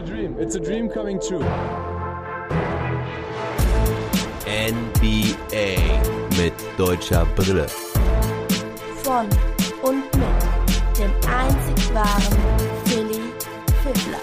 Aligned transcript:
a 0.00 0.02
dream. 0.02 0.36
It's 0.38 0.54
a 0.54 0.60
dream 0.60 0.88
coming 0.88 1.20
true. 1.20 1.44
NBA 4.46 5.76
mit 6.38 6.54
deutscher 6.78 7.26
Brille. 7.36 7.66
Von 9.02 9.26
und 9.82 10.04
mit 10.16 10.98
dem 10.98 11.10
einzig 11.28 11.94
wahren 11.94 12.38
Philly 12.84 13.20
Fiddler. 13.82 14.20